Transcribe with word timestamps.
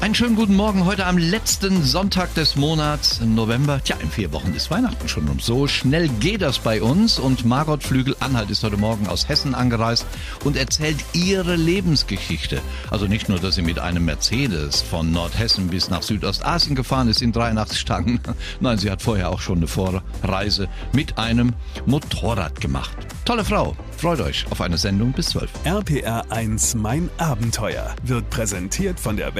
Einen 0.00 0.14
schönen 0.14 0.34
guten 0.34 0.56
Morgen 0.56 0.86
heute 0.86 1.04
am 1.04 1.18
letzten 1.18 1.82
Sonntag 1.82 2.32
des 2.32 2.56
Monats 2.56 3.18
im 3.18 3.34
November. 3.34 3.82
Tja, 3.84 3.96
in 4.00 4.10
vier 4.10 4.32
Wochen 4.32 4.54
ist 4.54 4.70
Weihnachten 4.70 5.06
schon 5.08 5.28
um. 5.28 5.40
So 5.40 5.66
schnell 5.66 6.08
geht 6.08 6.40
das 6.40 6.58
bei 6.58 6.80
uns. 6.80 7.18
Und 7.18 7.44
Margot 7.44 7.82
Flügel-Anhalt 7.82 8.48
ist 8.48 8.64
heute 8.64 8.78
Morgen 8.78 9.08
aus 9.08 9.28
Hessen 9.28 9.54
angereist 9.54 10.06
und 10.42 10.56
erzählt 10.56 10.96
ihre 11.12 11.54
Lebensgeschichte. 11.54 12.62
Also 12.90 13.08
nicht 13.08 13.28
nur, 13.28 13.40
dass 13.40 13.56
sie 13.56 13.62
mit 13.62 13.78
einem 13.78 14.06
Mercedes 14.06 14.80
von 14.80 15.12
Nordhessen 15.12 15.68
bis 15.68 15.90
nach 15.90 16.02
Südostasien 16.02 16.74
gefahren 16.74 17.08
ist 17.08 17.20
in 17.20 17.32
83 17.32 17.84
Tagen. 17.84 18.20
Nein, 18.60 18.78
sie 18.78 18.90
hat 18.90 19.02
vorher 19.02 19.28
auch 19.28 19.40
schon 19.40 19.58
eine 19.58 19.66
Vorreise 19.66 20.68
mit 20.94 21.18
einem 21.18 21.52
Motorrad 21.84 22.58
gemacht. 22.62 22.96
Tolle 23.26 23.44
Frau. 23.44 23.76
Freut 23.98 24.22
euch 24.22 24.46
auf 24.50 24.62
eine 24.62 24.78
Sendung 24.78 25.12
bis 25.12 25.26
12. 25.26 25.50
RPR 25.64 26.24
1, 26.30 26.74
mein 26.76 27.10
Abenteuer 27.18 27.94
wird 28.02 28.30
präsentiert 28.30 28.98
von 28.98 29.18
der 29.18 29.34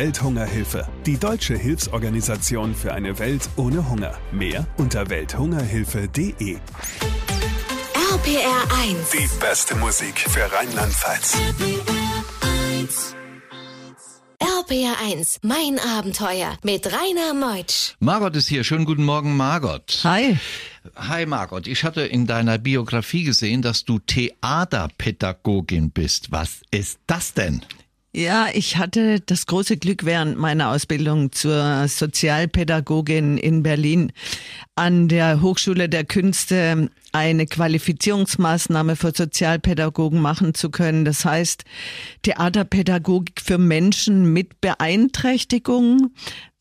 Welthungerhilfe. 0.51 0.87
Die 1.07 1.19
deutsche 1.19 1.57
Hilfsorganisation 1.57 2.75
für 2.75 2.93
eine 2.93 3.19
Welt 3.19 3.49
ohne 3.57 3.89
Hunger. 3.89 4.19
Mehr 4.33 4.67
unter 4.77 5.09
welthungerhilfe.de. 5.09 6.59
RPR 8.13 8.63
1. 8.83 9.11
Die 9.13 9.29
beste 9.41 9.77
Musik 9.77 10.19
für 10.19 10.51
Rheinland-Pfalz. 10.53 11.37
RPR 14.39 14.97
1, 15.05 15.41
mein 15.43 15.79
Abenteuer 15.79 16.57
mit 16.63 16.87
Rainer 16.87 17.35
Meutsch. 17.35 17.95
Margot 17.99 18.35
ist 18.37 18.49
hier. 18.49 18.65
Schönen 18.65 18.85
guten 18.85 19.05
Morgen, 19.05 19.37
Margot. 19.37 20.01
Hi. 20.05 20.37
Hi 20.97 21.27
Margot, 21.27 21.67
ich 21.67 21.85
hatte 21.85 22.03
in 22.03 22.27
deiner 22.27 22.59
Biografie 22.59 23.25
gesehen, 23.25 23.63
dass 23.63 23.85
du 23.85 23.99
Theaterpädagogin 23.99 25.91
bist. 25.91 26.33
Was 26.33 26.63
ist 26.71 26.99
das 27.07 27.35
denn? 27.35 27.63
Ja, 28.13 28.49
ich 28.53 28.77
hatte 28.77 29.21
das 29.21 29.47
große 29.47 29.77
Glück 29.77 30.05
während 30.05 30.37
meiner 30.37 30.71
Ausbildung 30.71 31.31
zur 31.31 31.87
Sozialpädagogin 31.87 33.39
in 33.39 33.63
Berlin 33.63 34.11
an 34.75 35.07
der 35.07 35.41
Hochschule 35.43 35.89
der 35.89 36.03
Künste 36.03 36.91
eine 37.13 37.47
Qualifizierungsmaßnahme 37.47 38.97
für 38.97 39.13
Sozialpädagogen 39.15 40.21
machen 40.21 40.55
zu 40.55 40.71
können. 40.71 41.05
Das 41.05 41.25
heißt, 41.25 41.65
Theaterpädagogik 42.23 43.41
für 43.41 43.59
Menschen 43.59 44.33
mit 44.33 44.61
Beeinträchtigung, 44.61 46.11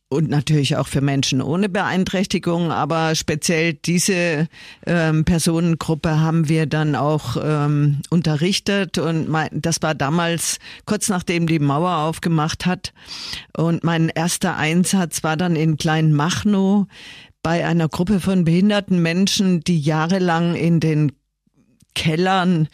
und 0.10 0.28
natürlich 0.28 0.76
auch 0.76 0.88
für 0.88 1.02
Menschen 1.02 1.40
ohne 1.40 1.70
Beeinträchtigung, 1.70 2.72
aber 2.72 3.14
speziell 3.14 3.74
diese 3.74 4.48
ähm, 4.88 5.24
Personengruppe 5.24 6.20
haben 6.20 6.50
wir 6.50 6.66
dann 6.66 6.96
auch 6.96 7.38
ähm, 7.42 8.02
unterrichtet. 8.10 8.98
Und 8.98 9.30
mein, 9.30 9.50
das 9.52 9.84
war 9.84 9.94
damals 9.94 10.58
kurz 10.86 11.10
nachdem 11.10 11.46
die 11.46 11.60
Mauer 11.60 11.98
aufgemacht 11.98 12.66
hat. 12.66 12.92
Und 13.56 13.84
mein 13.84 14.10
erster 14.10 14.58
Einsatz 14.58 15.24
war 15.24 15.38
dann 15.38 15.56
in 15.56 15.78
Kleinmachnow 15.78 16.88
bei 17.44 17.66
einer 17.66 17.88
Gruppe 17.88 18.20
von 18.20 18.44
behinderten 18.44 19.02
Menschen, 19.02 19.62
die 19.62 19.80
jahrelang 19.80 20.56
in 20.56 20.80
den 20.80 21.12
Kellern 22.00 22.70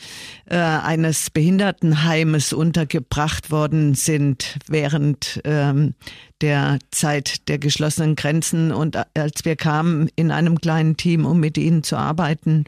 äh, 0.45 0.55
eines 0.55 1.31
Behindertenheimes 1.31 2.53
untergebracht 2.53 3.49
worden 3.49 3.95
sind 3.95 4.59
während 4.67 5.41
ähm, 5.45 5.95
der 6.41 6.77
Zeit 6.91 7.47
der 7.47 7.57
geschlossenen 7.57 8.15
Grenzen. 8.15 8.71
Und 8.71 8.95
als 9.15 9.43
wir 9.43 9.55
kamen 9.55 10.11
in 10.15 10.29
einem 10.29 10.61
kleinen 10.61 10.95
Team, 10.95 11.25
um 11.25 11.39
mit 11.39 11.57
ihnen 11.57 11.81
zu 11.81 11.97
arbeiten, 11.97 12.65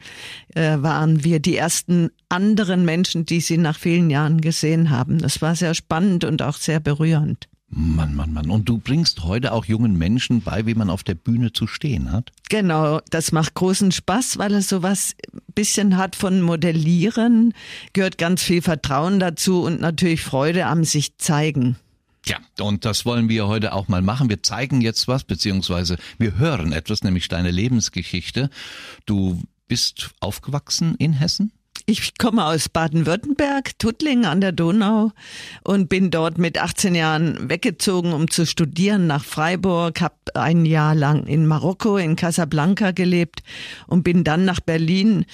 äh, 0.56 0.78
waren 0.80 1.22
wir 1.22 1.38
die 1.38 1.56
ersten 1.56 2.10
anderen 2.28 2.84
Menschen, 2.84 3.24
die 3.24 3.40
sie 3.40 3.56
nach 3.56 3.78
vielen 3.78 4.10
Jahren 4.10 4.40
gesehen 4.40 4.90
haben. 4.90 5.18
Das 5.18 5.40
war 5.40 5.54
sehr 5.54 5.74
spannend 5.74 6.24
und 6.24 6.42
auch 6.42 6.56
sehr 6.56 6.80
berührend. 6.80 7.48
Mann, 7.70 8.14
Mann, 8.14 8.32
Mann. 8.32 8.50
Und 8.50 8.68
du 8.68 8.78
bringst 8.78 9.24
heute 9.24 9.52
auch 9.52 9.66
jungen 9.66 9.96
Menschen 9.98 10.40
bei, 10.40 10.66
wie 10.66 10.74
man 10.74 10.88
auf 10.88 11.04
der 11.04 11.14
Bühne 11.14 11.52
zu 11.52 11.66
stehen 11.66 12.12
hat? 12.12 12.32
Genau, 12.48 13.00
das 13.10 13.30
macht 13.30 13.54
großen 13.54 13.92
Spaß, 13.92 14.38
weil 14.38 14.54
es 14.54 14.68
sowas 14.68 15.14
bisschen 15.54 15.96
hat 15.98 16.16
von 16.16 16.40
Modellieren, 16.40 17.52
gehört 17.92 18.16
ganz 18.16 18.42
viel 18.42 18.62
Vertrauen 18.62 19.20
dazu 19.20 19.62
und 19.62 19.80
natürlich 19.80 20.22
Freude 20.22 20.66
am 20.66 20.84
sich 20.84 21.18
zeigen. 21.18 21.76
Ja, 22.26 22.38
und 22.60 22.84
das 22.84 23.04
wollen 23.04 23.28
wir 23.28 23.48
heute 23.48 23.72
auch 23.72 23.88
mal 23.88 24.02
machen. 24.02 24.28
Wir 24.28 24.42
zeigen 24.42 24.80
jetzt 24.80 25.08
was, 25.08 25.24
beziehungsweise 25.24 25.98
wir 26.18 26.38
hören 26.38 26.72
etwas, 26.72 27.02
nämlich 27.02 27.28
deine 27.28 27.50
Lebensgeschichte. 27.50 28.50
Du 29.06 29.42
bist 29.66 30.10
aufgewachsen 30.20 30.94
in 30.96 31.12
Hessen? 31.12 31.52
Ich 31.90 32.18
komme 32.18 32.44
aus 32.44 32.68
Baden-Württemberg, 32.68 33.78
Tuttlingen 33.78 34.26
an 34.26 34.42
der 34.42 34.52
Donau 34.52 35.12
und 35.64 35.88
bin 35.88 36.10
dort 36.10 36.36
mit 36.36 36.60
18 36.60 36.94
Jahren 36.94 37.48
weggezogen, 37.48 38.12
um 38.12 38.30
zu 38.30 38.44
studieren 38.44 39.06
nach 39.06 39.24
Freiburg, 39.24 40.02
habe 40.02 40.14
ein 40.34 40.66
Jahr 40.66 40.94
lang 40.94 41.24
in 41.24 41.46
Marokko, 41.46 41.96
in 41.96 42.14
Casablanca 42.14 42.90
gelebt 42.90 43.40
und 43.86 44.02
bin 44.02 44.22
dann 44.22 44.44
nach 44.44 44.60
Berlin, 44.60 45.24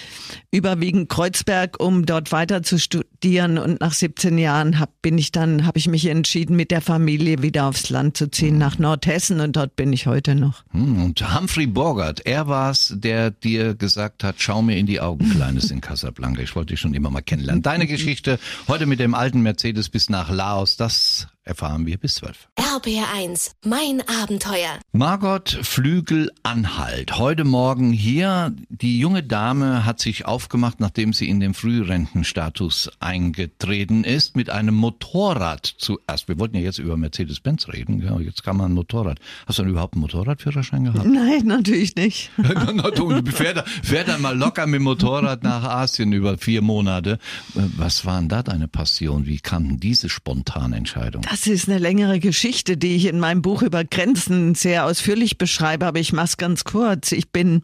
überwiegend 0.52 1.08
Kreuzberg, 1.08 1.80
um 1.80 2.06
dort 2.06 2.30
weiter 2.30 2.62
zu 2.62 2.78
studieren 2.78 3.58
und 3.58 3.80
nach 3.80 3.92
17 3.92 4.38
Jahren 4.38 4.78
hab, 4.78 5.02
bin 5.02 5.18
ich 5.18 5.32
dann, 5.32 5.66
habe 5.66 5.80
ich 5.80 5.88
mich 5.88 6.06
entschieden, 6.06 6.54
mit 6.54 6.70
der 6.70 6.82
Familie 6.82 7.42
wieder 7.42 7.66
aufs 7.66 7.90
Land 7.90 8.16
zu 8.16 8.30
ziehen, 8.30 8.58
nach 8.58 8.78
Nordhessen 8.78 9.40
und 9.40 9.56
dort 9.56 9.74
bin 9.74 9.92
ich 9.92 10.06
heute 10.06 10.36
noch. 10.36 10.62
Hm, 10.70 11.02
und 11.02 11.36
Humphrey 11.36 11.66
Bogart, 11.66 12.24
er 12.24 12.46
war 12.46 12.70
es, 12.70 12.94
der 12.96 13.32
dir 13.32 13.74
gesagt 13.74 14.22
hat, 14.22 14.36
schau 14.38 14.62
mir 14.62 14.76
in 14.76 14.86
die 14.86 15.00
Augen, 15.00 15.28
Kleines 15.30 15.72
in 15.72 15.80
Casablanca. 15.80 16.43
Ich 16.44 16.54
wollte 16.54 16.74
dich 16.74 16.80
schon 16.80 16.94
immer 16.94 17.10
mal 17.10 17.22
kennenlernen. 17.22 17.62
Deine 17.62 17.86
Geschichte 17.88 18.38
heute 18.68 18.86
mit 18.86 19.00
dem 19.00 19.14
alten 19.14 19.40
Mercedes 19.40 19.88
bis 19.88 20.08
nach 20.08 20.30
Laos, 20.30 20.76
das 20.76 21.26
erfahren 21.44 21.86
wir 21.86 21.98
bis 21.98 22.16
zwölf. 22.16 22.48
RPR1, 22.56 23.52
mein 23.64 24.02
Abenteuer. 24.08 24.80
Margot 24.92 25.58
Flügel-Anhalt. 25.62 27.18
Heute 27.18 27.44
Morgen 27.44 27.92
hier. 27.92 28.54
Die 28.68 28.98
junge 28.98 29.22
Dame 29.22 29.84
hat 29.84 30.00
sich 30.00 30.24
aufgemacht, 30.24 30.80
nachdem 30.80 31.12
sie 31.12 31.28
in 31.28 31.40
den 31.40 31.54
Frührentenstatus 31.54 32.90
eingetreten 33.00 34.04
ist, 34.04 34.36
mit 34.36 34.50
einem 34.50 34.74
Motorrad 34.74 35.66
zuerst. 35.78 36.28
Wir 36.28 36.38
wollten 36.38 36.56
ja 36.56 36.62
jetzt 36.62 36.78
über 36.78 36.96
Mercedes-Benz 36.96 37.68
reden. 37.68 38.02
Ja, 38.02 38.18
jetzt 38.18 38.42
kann 38.42 38.56
man 38.56 38.72
ein 38.72 38.74
Motorrad. 38.74 39.20
Hast 39.46 39.58
du 39.58 39.62
denn 39.62 39.70
überhaupt 39.70 39.94
einen 39.94 40.00
Motorradführerschein 40.00 40.84
gehabt? 40.84 41.06
Nein, 41.06 41.46
natürlich 41.46 41.94
nicht. 41.94 42.30
du 42.94 43.30
fähr, 43.30 43.64
fähr 43.82 44.04
dann 44.04 44.22
mal 44.22 44.36
locker 44.36 44.66
mit 44.66 44.80
dem 44.80 44.84
Motorrad 44.84 45.42
nach 45.42 45.64
Asien 45.64 46.12
über 46.12 46.38
vier 46.38 46.62
Monate. 46.62 47.18
Was 47.54 48.04
war 48.04 48.18
denn 48.18 48.28
da 48.28 48.42
deine 48.42 48.68
Passion? 48.68 49.26
Wie 49.26 49.38
kam 49.38 49.68
denn 49.68 49.80
diese 49.80 50.08
spontane 50.08 50.76
Entscheidung? 50.76 51.22
Das 51.34 51.48
ist 51.48 51.68
eine 51.68 51.80
längere 51.80 52.20
Geschichte, 52.20 52.76
die 52.76 52.94
ich 52.94 53.06
in 53.06 53.18
meinem 53.18 53.42
Buch 53.42 53.62
über 53.62 53.82
Grenzen 53.82 54.54
sehr 54.54 54.86
ausführlich 54.86 55.36
beschreibe, 55.36 55.84
aber 55.84 55.98
ich 55.98 56.12
mache 56.12 56.26
es 56.26 56.36
ganz 56.36 56.62
kurz. 56.62 57.10
Ich 57.10 57.30
bin 57.30 57.62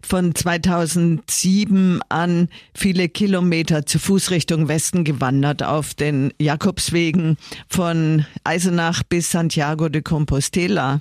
von 0.00 0.32
2007 0.32 2.02
an 2.08 2.48
viele 2.72 3.08
Kilometer 3.08 3.84
zu 3.84 3.98
Fuß 3.98 4.30
Richtung 4.30 4.68
Westen 4.68 5.02
gewandert 5.02 5.64
auf 5.64 5.94
den 5.94 6.32
Jakobswegen 6.38 7.36
von 7.68 8.26
Eisenach 8.44 9.02
bis 9.02 9.32
Santiago 9.32 9.88
de 9.88 10.02
Compostela. 10.02 11.00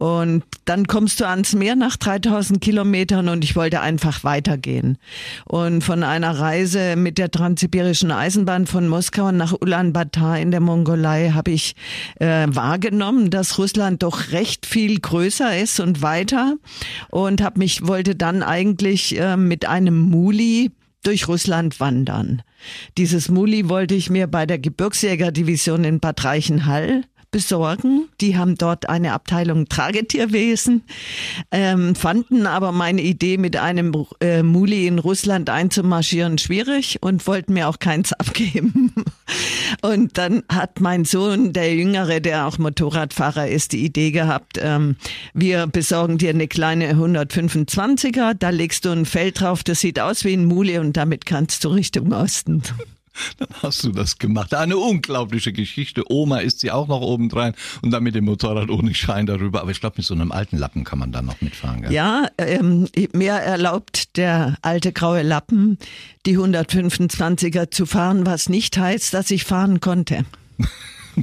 Und 0.00 0.42
dann 0.64 0.88
kommst 0.88 1.20
du 1.20 1.28
ans 1.28 1.54
Meer 1.54 1.76
nach 1.76 1.96
3000 1.96 2.60
Kilometern 2.60 3.28
und 3.28 3.44
ich 3.44 3.54
wollte 3.54 3.80
einfach 3.82 4.24
weitergehen. 4.24 4.98
Und 5.44 5.84
von 5.84 6.02
einer 6.02 6.40
Reise 6.40 6.96
mit 6.96 7.18
der 7.18 7.30
transsibirischen 7.30 8.10
Eisenbahn 8.10 8.66
von 8.66 8.88
Moskau 8.88 9.30
nach 9.30 9.52
Ulaanbaatar 9.52 10.40
in 10.40 10.50
der 10.50 10.58
Mongolei 10.58 11.35
habe 11.36 11.52
ich 11.52 11.76
äh, 12.18 12.46
wahrgenommen, 12.48 13.30
dass 13.30 13.58
Russland 13.58 14.02
doch 14.02 14.32
recht 14.32 14.66
viel 14.66 14.98
größer 14.98 15.58
ist 15.58 15.78
und 15.78 16.02
weiter 16.02 16.56
und 17.10 17.42
habe 17.42 17.58
mich 17.58 17.86
wollte 17.86 18.16
dann 18.16 18.42
eigentlich 18.42 19.18
äh, 19.18 19.36
mit 19.36 19.66
einem 19.66 19.98
Muli 19.98 20.72
durch 21.02 21.28
Russland 21.28 21.78
wandern. 21.78 22.42
Dieses 22.98 23.28
Muli 23.28 23.68
wollte 23.68 23.94
ich 23.94 24.10
mir 24.10 24.26
bei 24.26 24.44
der 24.44 24.58
Gebirgsjägerdivision 24.58 25.84
in 25.84 26.00
Bad 26.00 26.24
Reichenhall 26.24 27.04
besorgen. 27.36 28.08
Die 28.22 28.38
haben 28.38 28.54
dort 28.54 28.88
eine 28.88 29.12
Abteilung 29.12 29.68
Tragetierwesen, 29.68 30.84
ähm, 31.50 31.94
fanden 31.94 32.46
aber 32.46 32.72
meine 32.72 33.02
Idee, 33.02 33.36
mit 33.36 33.58
einem 33.58 33.92
äh, 34.22 34.42
Muli 34.42 34.86
in 34.86 34.98
Russland 34.98 35.50
einzumarschieren, 35.50 36.38
schwierig 36.38 36.96
und 37.02 37.26
wollten 37.26 37.52
mir 37.52 37.68
auch 37.68 37.78
keins 37.78 38.12
abgeben. 38.14 38.90
Und 39.82 40.16
dann 40.16 40.44
hat 40.50 40.80
mein 40.80 41.04
Sohn, 41.04 41.52
der 41.52 41.74
Jüngere, 41.74 42.20
der 42.20 42.46
auch 42.46 42.56
Motorradfahrer 42.56 43.48
ist, 43.48 43.72
die 43.72 43.84
Idee 43.84 44.12
gehabt, 44.12 44.58
ähm, 44.58 44.96
wir 45.34 45.66
besorgen 45.66 46.16
dir 46.16 46.30
eine 46.30 46.48
kleine 46.48 46.94
125er, 46.94 48.32
da 48.32 48.48
legst 48.48 48.86
du 48.86 48.92
ein 48.92 49.04
Feld 49.04 49.42
drauf, 49.42 49.62
das 49.62 49.80
sieht 49.80 50.00
aus 50.00 50.24
wie 50.24 50.32
ein 50.32 50.46
Muli 50.46 50.78
und 50.78 50.96
damit 50.96 51.26
kannst 51.26 51.64
du 51.64 51.68
Richtung 51.68 52.14
Osten. 52.14 52.62
Dann 53.38 53.48
hast 53.62 53.84
du 53.84 53.90
das 53.90 54.18
gemacht. 54.18 54.54
Eine 54.54 54.76
unglaubliche 54.76 55.52
Geschichte. 55.52 56.04
Oma 56.08 56.38
ist 56.38 56.60
sie 56.60 56.70
auch 56.70 56.88
noch 56.88 57.00
obendrein 57.00 57.54
und 57.82 57.90
dann 57.90 58.02
mit 58.02 58.14
dem 58.14 58.24
Motorrad 58.24 58.70
ohne 58.70 58.94
Schein 58.94 59.26
darüber. 59.26 59.62
Aber 59.62 59.70
ich 59.70 59.80
glaube, 59.80 59.94
mit 59.98 60.06
so 60.06 60.14
einem 60.14 60.32
alten 60.32 60.56
Lappen 60.56 60.84
kann 60.84 60.98
man 60.98 61.12
dann 61.12 61.26
noch 61.26 61.40
mitfahren. 61.40 61.82
Gell? 61.82 61.92
Ja, 61.92 62.28
ähm, 62.38 62.88
mir 63.12 63.32
erlaubt 63.32 64.16
der 64.16 64.56
alte 64.62 64.92
graue 64.92 65.22
Lappen, 65.22 65.78
die 66.24 66.38
125er 66.38 67.70
zu 67.70 67.86
fahren, 67.86 68.26
was 68.26 68.48
nicht 68.48 68.76
heißt, 68.76 69.14
dass 69.14 69.30
ich 69.30 69.44
fahren 69.44 69.80
konnte. 69.80 70.24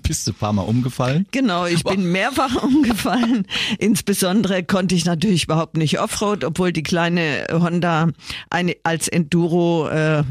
Bist 0.02 0.26
du 0.26 0.32
ein 0.32 0.36
paar 0.36 0.54
Mal 0.54 0.64
umgefallen? 0.64 1.28
Genau, 1.32 1.68
ich 1.68 1.84
bin 1.84 2.12
mehrfach 2.12 2.56
umgefallen. 2.64 3.46
Insbesondere 3.78 4.64
konnte 4.64 4.96
ich 4.96 5.06
natürlich 5.06 5.44
überhaupt 5.44 5.78
nicht 5.78 6.00
Offroad, 6.00 6.44
obwohl 6.44 6.74
die 6.74 6.82
kleine 6.82 7.46
Honda 7.52 8.10
eine, 8.50 8.76
als 8.82 9.08
Enduro 9.08 9.88
äh, 9.90 10.24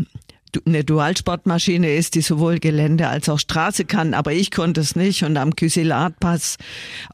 eine 0.66 0.84
Dualsportmaschine 0.84 1.94
ist, 1.94 2.14
die 2.14 2.20
sowohl 2.20 2.58
Gelände 2.58 3.08
als 3.08 3.28
auch 3.28 3.38
Straße 3.38 3.84
kann, 3.84 4.14
aber 4.14 4.32
ich 4.32 4.50
konnte 4.50 4.81
es 4.81 4.96
nicht 4.96 5.22
und 5.25 5.37
am 5.37 5.56
Kysilatpass 5.56 6.56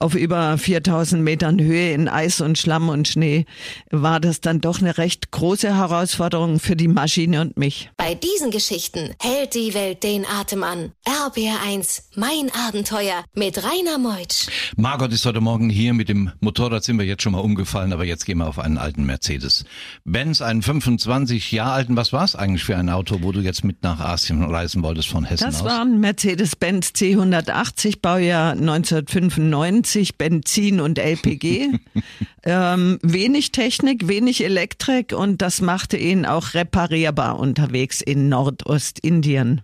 auf 0.01 0.15
über 0.15 0.59
4000 0.59 1.23
Metern 1.23 1.61
Höhe 1.61 1.93
in 1.93 2.09
Eis 2.09 2.41
und 2.41 2.59
Schlamm 2.59 2.89
und 2.89 3.09
Schnee 3.09 3.47
war 3.91 4.21
das 4.21 4.41
dann 4.41 4.61
doch 4.61 4.81
eine 4.81 4.99
recht 4.99 5.31
große 5.31 5.75
Herausforderung 5.75 6.59
für 6.59 6.77
die 6.77 6.89
Maschine 6.89 7.41
und 7.41 7.57
mich. 7.57 7.91
Bei 7.97 8.15
diesen 8.15 8.51
Geschichten 8.51 9.15
hält 9.21 9.55
die 9.55 9.75
Welt 9.75 10.03
den 10.03 10.25
Atem 10.27 10.63
an. 10.63 10.93
RBR1, 11.07 12.03
mein 12.17 12.51
Abenteuer 12.67 13.25
mit 13.35 13.63
Rainer 13.63 13.99
Meutsch. 13.99 14.49
Margot 14.77 15.13
ist 15.13 15.25
heute 15.27 15.41
Morgen 15.41 15.71
hier. 15.71 15.95
Mit 15.95 16.09
dem 16.09 16.33
Motorrad 16.41 16.85
sind 16.85 16.99
wir 16.99 17.05
jetzt 17.05 17.23
schon 17.23 17.33
mal 17.33 17.41
umgefallen, 17.41 17.93
aber 17.93 18.05
jetzt 18.05 18.25
gehen 18.27 18.39
wir 18.39 18.49
auf 18.49 18.59
einen 18.59 18.79
alten 18.79 19.05
Mercedes. 19.05 19.65
Benz, 20.05 20.43
einen 20.43 20.63
25 20.63 21.53
Jahre 21.53 21.73
alten, 21.73 21.97
was 21.97 22.13
war 22.13 22.25
es 22.25 22.35
eigentlich 22.35 22.65
für 22.65 22.77
ein 22.77 22.89
Auto? 22.89 23.19
Wo 23.29 23.33
du 23.33 23.41
jetzt 23.41 23.63
mit 23.63 23.83
nach 23.83 24.01
Asien 24.01 24.43
reisen 24.43 24.83
wolltest 24.83 25.09
von 25.09 25.23
Hessen 25.23 25.45
das 25.45 25.57
aus? 25.57 25.65
Das 25.65 25.71
war 25.71 25.83
ein 25.83 26.01
Mercedes-Benz 26.01 26.93
C180, 26.97 28.01
Baujahr 28.01 28.53
1995, 28.53 30.17
Benzin 30.17 30.81
und 30.81 30.99
LPG. 30.99 31.73
ähm, 32.45 32.99
wenig 33.03 33.53
Technik, 33.53 34.09
wenig 34.09 34.43
Elektrik 34.43 35.13
und 35.13 35.43
das 35.43 35.61
machte 35.61 35.99
ihn 35.99 36.25
auch 36.25 36.55
reparierbar 36.55 37.39
unterwegs 37.39 38.01
in 38.01 38.31
Nordostindien. 38.31 39.61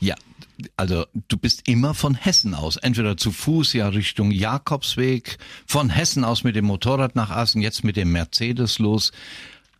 Ja, 0.00 0.16
also 0.76 1.06
du 1.28 1.38
bist 1.38 1.66
immer 1.66 1.94
von 1.94 2.14
Hessen 2.14 2.54
aus, 2.54 2.76
entweder 2.76 3.16
zu 3.16 3.32
Fuß 3.32 3.72
ja 3.72 3.88
Richtung 3.88 4.30
Jakobsweg, 4.30 5.38
von 5.66 5.88
Hessen 5.88 6.22
aus 6.22 6.44
mit 6.44 6.54
dem 6.54 6.66
Motorrad 6.66 7.16
nach 7.16 7.30
Asien, 7.30 7.62
jetzt 7.62 7.82
mit 7.82 7.96
dem 7.96 8.12
Mercedes 8.12 8.78
los 8.78 9.10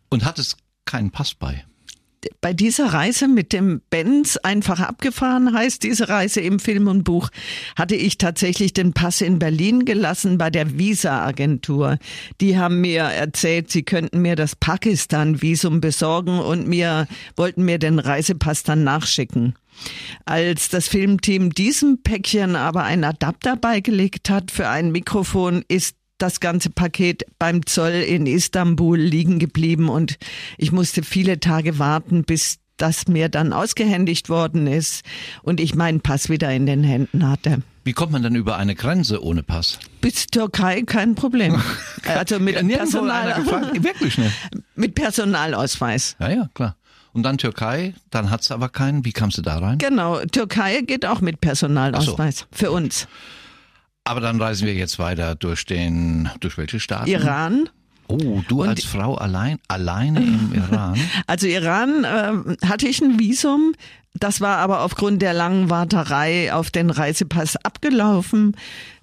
und 0.09 0.25
hattest 0.25 0.57
keinen 0.85 1.11
Pass 1.11 1.35
bei 1.35 1.65
bei 2.41 2.53
dieser 2.53 2.93
Reise 2.93 3.27
mit 3.27 3.53
dem 3.53 3.81
Benz 3.89 4.37
einfach 4.37 4.79
abgefahren 4.79 5.53
heißt 5.53 5.83
diese 5.83 6.09
Reise 6.09 6.41
im 6.41 6.59
Film 6.59 6.87
und 6.87 7.03
Buch, 7.03 7.29
hatte 7.75 7.95
ich 7.95 8.17
tatsächlich 8.17 8.73
den 8.73 8.93
Pass 8.93 9.21
in 9.21 9.39
Berlin 9.39 9.85
gelassen 9.85 10.37
bei 10.37 10.49
der 10.49 10.77
Visa-Agentur. 10.77 11.97
Die 12.41 12.57
haben 12.57 12.81
mir 12.81 13.03
erzählt, 13.03 13.71
sie 13.71 13.83
könnten 13.83 14.21
mir 14.21 14.35
das 14.35 14.55
Pakistan-Visum 14.55 15.81
besorgen 15.81 16.39
und 16.39 16.67
mir 16.67 17.07
wollten 17.35 17.63
mir 17.63 17.79
den 17.79 17.99
Reisepass 17.99 18.63
dann 18.63 18.83
nachschicken. 18.83 19.55
Als 20.25 20.69
das 20.69 20.87
Filmteam 20.87 21.49
diesem 21.49 22.01
Päckchen 22.01 22.55
aber 22.55 22.83
einen 22.83 23.03
Adapter 23.03 23.57
beigelegt 23.57 24.29
hat 24.29 24.51
für 24.51 24.69
ein 24.69 24.91
Mikrofon, 24.91 25.63
ist 25.67 25.95
das 26.25 26.39
ganze 26.39 26.71
Paket 26.71 27.23
beim 27.37 27.67
Zoll 27.67 27.91
in 27.91 28.25
Istanbul 28.25 28.97
liegen 28.97 29.37
geblieben 29.37 29.89
und 29.89 30.17
ich 30.57 30.71
musste 30.71 31.03
viele 31.03 31.39
Tage 31.39 31.77
warten, 31.77 32.23
bis 32.23 32.57
das 32.77 33.07
mir 33.07 33.29
dann 33.29 33.53
ausgehändigt 33.53 34.27
worden 34.27 34.65
ist 34.65 35.05
und 35.43 35.59
ich 35.59 35.75
meinen 35.75 36.01
Pass 36.01 36.27
wieder 36.27 36.51
in 36.51 36.65
den 36.65 36.83
Händen 36.83 37.29
hatte. 37.29 37.61
Wie 37.83 37.93
kommt 37.93 38.11
man 38.11 38.23
denn 38.23 38.33
über 38.33 38.57
eine 38.57 38.73
Grenze 38.73 39.23
ohne 39.23 39.43
Pass? 39.43 39.77
Bis 40.01 40.25
Türkei 40.25 40.81
kein 40.81 41.15
Problem. 41.15 41.61
Also 42.05 42.39
mit 42.39 42.55
Personal 42.67 43.43
wirklich 43.81 44.19
nicht. 44.19 44.35
Mit 44.75 44.93
Personalausweis. 44.93 46.15
Ja, 46.19 46.29
ja, 46.29 46.49
klar. 46.53 46.75
Und 47.13 47.23
dann 47.23 47.39
Türkei, 47.39 47.95
dann 48.11 48.29
hat 48.29 48.41
es 48.41 48.51
aber 48.51 48.69
keinen. 48.69 49.05
Wie 49.05 49.11
kamst 49.11 49.39
du 49.39 49.41
da 49.41 49.57
rein? 49.57 49.79
Genau, 49.79 50.19
Türkei 50.25 50.81
geht 50.81 51.05
auch 51.05 51.19
mit 51.19 51.41
Personalausweis 51.41 52.39
so. 52.39 52.45
für 52.51 52.71
uns. 52.71 53.07
Aber 54.05 54.21
dann 54.21 54.39
reisen 54.39 54.67
wir 54.67 54.75
jetzt 54.75 54.99
weiter 54.99 55.35
durch 55.35 55.65
den, 55.65 56.29
durch 56.39 56.57
welche 56.57 56.79
Staaten? 56.79 57.09
Iran. 57.09 57.69
Oh, 58.07 58.41
du 58.47 58.61
und 58.61 58.69
als 58.69 58.83
Frau 58.83 59.15
allein, 59.15 59.57
alleine 59.67 60.19
im 60.19 60.53
Iran? 60.71 60.99
Also 61.25 61.47
Iran 61.47 62.03
äh, 62.03 62.67
hatte 62.67 62.87
ich 62.87 63.01
ein 63.01 63.19
Visum, 63.19 63.73
das 64.19 64.41
war 64.41 64.57
aber 64.57 64.81
aufgrund 64.81 65.21
der 65.21 65.33
langen 65.33 65.69
Warterei 65.69 66.53
auf 66.53 66.71
den 66.71 66.89
Reisepass 66.89 67.57
abgelaufen. 67.57 68.55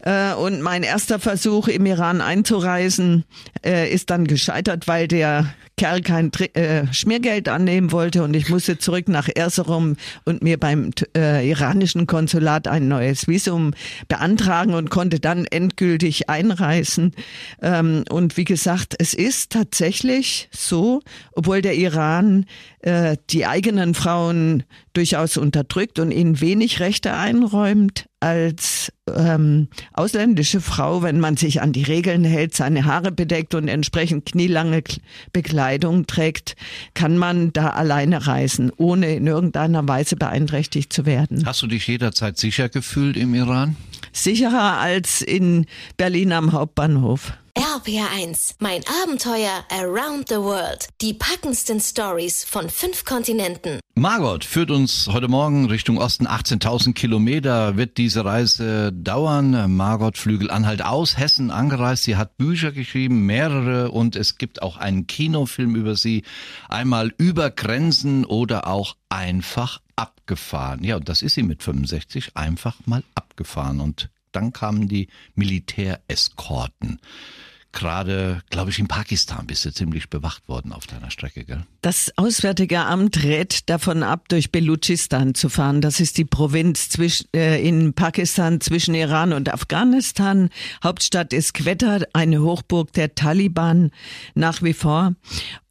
Äh, 0.02 0.34
und 0.34 0.62
mein 0.62 0.82
erster 0.82 1.18
Versuch 1.18 1.68
im 1.68 1.86
Iran 1.86 2.20
einzureisen 2.20 3.24
äh, 3.64 3.92
ist 3.92 4.10
dann 4.10 4.26
gescheitert, 4.26 4.88
weil 4.88 5.06
der 5.06 5.54
Kerl 5.76 6.02
kein 6.02 6.32
äh, 6.32 6.92
Schmiergeld 6.92 7.48
annehmen 7.48 7.92
wollte 7.92 8.22
und 8.22 8.34
ich 8.34 8.48
musste 8.50 8.78
zurück 8.78 9.08
nach 9.08 9.28
Erzurum 9.34 9.96
und 10.24 10.42
mir 10.42 10.58
beim 10.58 10.90
äh, 11.16 11.48
iranischen 11.48 12.06
Konsulat 12.06 12.68
ein 12.68 12.88
neues 12.88 13.26
Visum 13.26 13.72
beantragen 14.06 14.74
und 14.74 14.90
konnte 14.90 15.18
dann 15.18 15.46
endgültig 15.46 16.28
einreisen. 16.28 17.14
Ähm, 17.62 18.04
und 18.10 18.36
wie 18.36 18.44
gesagt, 18.44 18.94
es 18.98 19.14
ist 19.14 19.52
tatsächlich 19.52 20.48
so, 20.52 21.00
obwohl 21.32 21.62
der 21.62 21.74
Iran 21.74 22.46
die 23.30 23.46
eigenen 23.46 23.94
Frauen 23.94 24.64
durchaus 24.92 25.36
unterdrückt 25.36 25.98
und 25.98 26.10
ihnen 26.10 26.40
wenig 26.40 26.80
Rechte 26.80 27.14
einräumt, 27.14 28.06
als 28.20 28.92
ähm, 29.12 29.68
ausländische 29.92 30.60
Frau, 30.60 31.02
wenn 31.02 31.18
man 31.18 31.36
sich 31.36 31.60
an 31.60 31.72
die 31.72 31.82
Regeln 31.82 32.24
hält, 32.24 32.54
seine 32.54 32.84
Haare 32.84 33.10
bedeckt 33.10 33.54
und 33.54 33.68
entsprechend 33.68 34.26
knielange 34.26 34.82
Bekleidung 35.32 36.06
trägt, 36.06 36.54
kann 36.94 37.18
man 37.18 37.52
da 37.52 37.70
alleine 37.70 38.26
reisen, 38.26 38.70
ohne 38.76 39.14
in 39.14 39.26
irgendeiner 39.26 39.86
Weise 39.88 40.16
beeinträchtigt 40.16 40.92
zu 40.92 41.04
werden. 41.04 41.44
Hast 41.46 41.62
du 41.62 41.66
dich 41.66 41.86
jederzeit 41.86 42.38
sicher 42.38 42.68
gefühlt 42.68 43.16
im 43.16 43.34
Iran? 43.34 43.76
Sicherer 44.12 44.78
als 44.78 45.22
in 45.22 45.66
Berlin 45.96 46.32
am 46.32 46.52
Hauptbahnhof. 46.52 47.32
RPR1, 47.82 48.54
mein 48.60 48.82
Abenteuer 49.02 49.64
Around 49.68 50.28
the 50.28 50.36
World. 50.36 50.88
Die 51.00 51.14
packendsten 51.14 51.80
Stories 51.80 52.44
von 52.44 52.70
fünf 52.70 53.04
Kontinenten. 53.04 53.80
Margot 53.96 54.44
führt 54.44 54.70
uns 54.70 55.08
heute 55.10 55.26
Morgen 55.26 55.66
Richtung 55.66 55.98
Osten. 55.98 56.28
18.000 56.28 56.92
Kilometer 56.92 57.76
wird 57.76 57.98
diese 57.98 58.24
Reise 58.24 58.92
dauern. 58.92 59.74
Margot 59.74 60.16
Flügel 60.16 60.50
Anhalt 60.50 60.84
aus 60.84 61.18
Hessen 61.18 61.50
angereist. 61.50 62.04
Sie 62.04 62.14
hat 62.16 62.36
Bücher 62.36 62.70
geschrieben, 62.70 63.26
mehrere 63.26 63.90
und 63.90 64.14
es 64.14 64.38
gibt 64.38 64.62
auch 64.62 64.76
einen 64.76 65.08
Kinofilm 65.08 65.74
über 65.74 65.96
sie. 65.96 66.22
Einmal 66.68 67.12
über 67.18 67.50
Grenzen 67.50 68.24
oder 68.24 68.68
auch 68.68 68.94
einfach 69.08 69.80
abgefahren. 69.96 70.84
Ja, 70.84 70.96
und 70.96 71.08
das 71.08 71.20
ist 71.22 71.34
sie 71.34 71.42
mit 71.42 71.64
65 71.64 72.36
einfach 72.36 72.76
mal 72.86 73.02
abgefahren 73.16 73.80
und 73.80 74.08
dann 74.30 74.52
kamen 74.52 74.88
die 74.88 75.08
Militäreskorten. 75.34 77.00
Gerade, 77.72 78.42
glaube 78.50 78.70
ich, 78.70 78.78
in 78.78 78.86
Pakistan 78.86 79.46
bist 79.46 79.64
du 79.64 79.72
ziemlich 79.72 80.10
bewacht 80.10 80.46
worden 80.46 80.72
auf 80.72 80.86
deiner 80.86 81.10
Strecke, 81.10 81.44
gell? 81.44 81.64
Das 81.80 82.12
Auswärtige 82.16 82.80
Amt 82.80 83.22
rät 83.24 83.68
davon 83.70 84.02
ab, 84.02 84.28
durch 84.28 84.52
Belutschistan 84.52 85.34
zu 85.34 85.48
fahren. 85.48 85.80
Das 85.80 85.98
ist 85.98 86.18
die 86.18 86.26
Provinz 86.26 86.90
zwischen, 86.90 87.26
äh, 87.34 87.66
in 87.66 87.94
Pakistan 87.94 88.60
zwischen 88.60 88.94
Iran 88.94 89.32
und 89.32 89.52
Afghanistan. 89.52 90.50
Hauptstadt 90.84 91.32
ist 91.32 91.54
Quetta, 91.54 92.00
eine 92.12 92.42
Hochburg 92.42 92.92
der 92.92 93.14
Taliban 93.14 93.90
nach 94.34 94.62
wie 94.62 94.74
vor. 94.74 95.14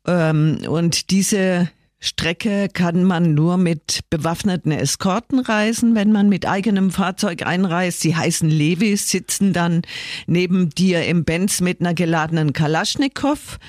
Ähm, 0.08 0.60
und 0.68 1.12
diese 1.12 1.70
Strecke 2.04 2.68
kann 2.68 3.04
man 3.04 3.36
nur 3.36 3.58
mit 3.58 4.00
bewaffneten 4.10 4.72
Eskorten 4.72 5.40
reisen, 5.40 5.94
wenn 5.94 6.12
man 6.12 6.30
mit 6.30 6.48
eigenem 6.48 6.90
Fahrzeug 6.90 7.46
einreist. 7.46 8.00
Sie 8.00 8.16
heißen 8.16 8.50
Levis, 8.50 9.12
sitzen 9.12 9.54
dann 9.54 9.84
neben 10.26 10.72
dir 10.72 11.06
im 11.06 11.26
Benz 11.26 11.62
mit 11.62 11.80
einer 11.80 11.94
geladenen 11.94 12.54
Kalaschnikow. 12.54 13.60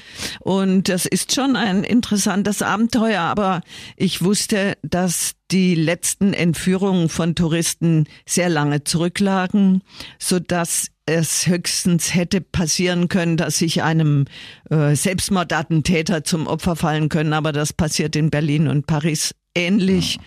Und 0.40 0.88
das 0.88 1.04
ist 1.04 1.34
schon 1.34 1.56
ein 1.56 1.84
interessantes 1.84 2.62
Abenteuer, 2.62 3.20
aber 3.20 3.60
ich 3.96 4.22
wusste, 4.24 4.78
dass 4.82 5.34
die 5.50 5.74
letzten 5.74 6.32
Entführungen 6.32 7.10
von 7.10 7.34
Touristen 7.34 8.06
sehr 8.24 8.48
lange 8.48 8.84
zurücklagen, 8.84 9.82
so 10.18 10.38
dass 10.38 10.91
es 11.06 11.46
höchstens 11.46 12.14
hätte 12.14 12.40
passieren 12.40 13.08
können, 13.08 13.36
dass 13.36 13.58
sich 13.58 13.82
einem 13.82 14.26
äh, 14.70 14.94
Selbstmordattentäter 14.94 16.24
zum 16.24 16.46
Opfer 16.46 16.76
fallen 16.76 17.08
können, 17.08 17.32
aber 17.32 17.52
das 17.52 17.72
passiert 17.72 18.16
in 18.16 18.30
Berlin 18.30 18.68
und 18.68 18.86
Paris 18.86 19.34
ähnlich. 19.54 20.18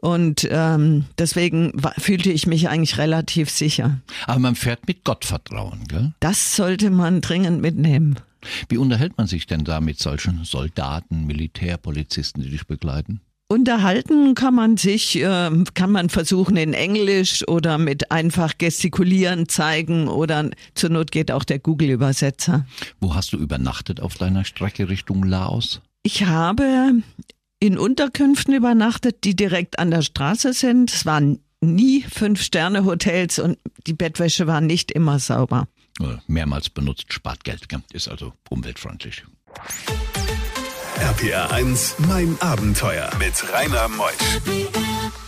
Und 0.00 0.48
ähm, 0.50 1.04
deswegen 1.18 1.72
fühlte 1.98 2.30
ich 2.30 2.46
mich 2.46 2.68
eigentlich 2.68 2.98
relativ 2.98 3.50
sicher. 3.50 4.00
Aber 4.26 4.38
man 4.40 4.54
fährt 4.54 4.86
mit 4.86 5.04
Gottvertrauen, 5.04 5.84
gell? 5.88 6.12
Das 6.20 6.56
sollte 6.56 6.90
man 6.90 7.20
dringend 7.20 7.60
mitnehmen. 7.60 8.18
Wie 8.68 8.78
unterhält 8.78 9.16
man 9.16 9.26
sich 9.26 9.46
denn 9.46 9.64
da 9.64 9.80
mit 9.80 9.98
solchen 9.98 10.44
Soldaten, 10.44 11.26
Militärpolizisten, 11.26 12.42
die 12.42 12.50
dich 12.50 12.66
begleiten? 12.66 13.20
Unterhalten 13.48 14.34
kann 14.34 14.54
man 14.54 14.76
sich, 14.76 15.16
äh, 15.16 15.50
kann 15.74 15.92
man 15.92 16.08
versuchen 16.08 16.56
in 16.56 16.72
Englisch 16.72 17.46
oder 17.46 17.76
mit 17.78 18.10
einfach 18.10 18.56
gestikulieren 18.56 19.48
zeigen 19.48 20.08
oder 20.08 20.50
zur 20.74 20.90
Not 20.90 21.12
geht 21.12 21.30
auch 21.30 21.44
der 21.44 21.58
Google-Übersetzer. 21.58 22.66
Wo 23.00 23.14
hast 23.14 23.32
du 23.32 23.36
übernachtet 23.36 24.00
auf 24.00 24.14
deiner 24.14 24.44
Strecke 24.44 24.88
Richtung 24.88 25.24
Laos? 25.24 25.82
Ich 26.02 26.24
habe 26.24 27.02
in 27.60 27.78
Unterkünften 27.78 28.54
übernachtet, 28.54 29.24
die 29.24 29.36
direkt 29.36 29.78
an 29.78 29.90
der 29.90 30.02
Straße 30.02 30.52
sind. 30.54 30.92
Es 30.92 31.06
waren 31.06 31.40
nie 31.60 32.02
Fünf-Sterne-Hotels 32.02 33.38
und 33.38 33.58
die 33.86 33.94
Bettwäsche 33.94 34.46
war 34.46 34.60
nicht 34.60 34.90
immer 34.90 35.18
sauber. 35.18 35.68
Äh, 36.00 36.16
mehrmals 36.26 36.70
benutzt, 36.70 37.12
spart 37.12 37.44
Geld, 37.44 37.66
ist 37.92 38.08
also 38.08 38.32
umweltfreundlich. 38.48 39.22
RPR 41.00 41.50
1, 41.52 41.96
mein 42.08 42.36
Abenteuer 42.40 43.10
mit 43.18 43.34
Rainer 43.52 43.88
Meusch. 43.88 45.23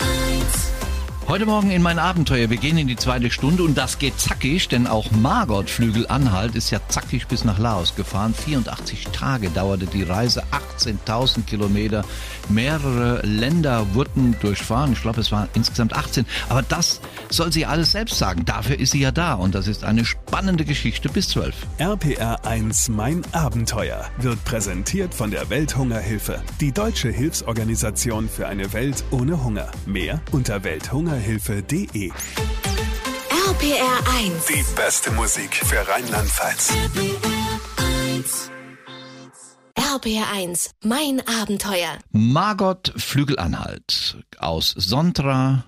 Heute 1.28 1.44
Morgen 1.44 1.72
in 1.72 1.82
mein 1.82 1.98
Abenteuer. 1.98 2.50
Wir 2.50 2.56
gehen 2.56 2.78
in 2.78 2.86
die 2.86 2.94
zweite 2.94 3.32
Stunde 3.32 3.64
und 3.64 3.76
das 3.76 3.98
geht 3.98 4.20
zackig, 4.20 4.68
denn 4.68 4.86
auch 4.86 5.10
Margot 5.10 5.68
Flügel-Anhalt 5.68 6.54
ist 6.54 6.70
ja 6.70 6.78
zackig 6.88 7.26
bis 7.26 7.42
nach 7.42 7.58
Laos 7.58 7.96
gefahren. 7.96 8.32
84 8.32 9.08
Tage 9.08 9.50
dauerte 9.50 9.86
die 9.86 10.04
Reise, 10.04 10.44
18.000 10.78 11.42
Kilometer. 11.44 12.04
Mehrere 12.48 13.22
Länder 13.26 13.92
wurden 13.92 14.36
durchfahren. 14.40 14.92
Ich 14.92 15.02
glaube, 15.02 15.20
es 15.20 15.32
waren 15.32 15.48
insgesamt 15.54 15.94
18. 15.94 16.26
Aber 16.48 16.62
das 16.62 17.00
soll 17.28 17.52
sie 17.52 17.66
alles 17.66 17.90
selbst 17.90 18.18
sagen. 18.18 18.44
Dafür 18.44 18.78
ist 18.78 18.92
sie 18.92 19.00
ja 19.00 19.10
da 19.10 19.34
und 19.34 19.56
das 19.56 19.66
ist 19.66 19.82
eine 19.82 20.04
spannende 20.04 20.64
Geschichte 20.64 21.08
bis 21.08 21.30
12. 21.30 21.56
RPR 21.78 22.46
1 22.46 22.88
Mein 22.90 23.22
Abenteuer 23.32 24.04
wird 24.18 24.44
präsentiert 24.44 25.12
von 25.12 25.32
der 25.32 25.50
Welthungerhilfe, 25.50 26.40
die 26.60 26.70
deutsche 26.70 27.10
Hilfsorganisation 27.10 28.28
für 28.28 28.46
eine 28.46 28.72
Welt 28.72 29.02
ohne 29.10 29.42
Hunger. 29.42 29.72
Mehr 29.86 30.20
unter 30.30 30.62
Welthunger 30.62 31.15
Kinderhilfe.de. 31.16 32.10
RPR 33.48 34.16
1. 34.18 34.46
Die 34.48 34.64
beste 34.74 35.10
Musik 35.12 35.54
für 35.54 35.88
Rheinland-Pfalz. 35.88 36.74
RPR 39.74 40.30
1. 40.34 40.74
Mein 40.84 41.22
Abenteuer. 41.26 41.96
Margot 42.12 42.92
Flügelanhalt 42.96 44.18
aus 44.38 44.74
Sontra, 44.76 45.64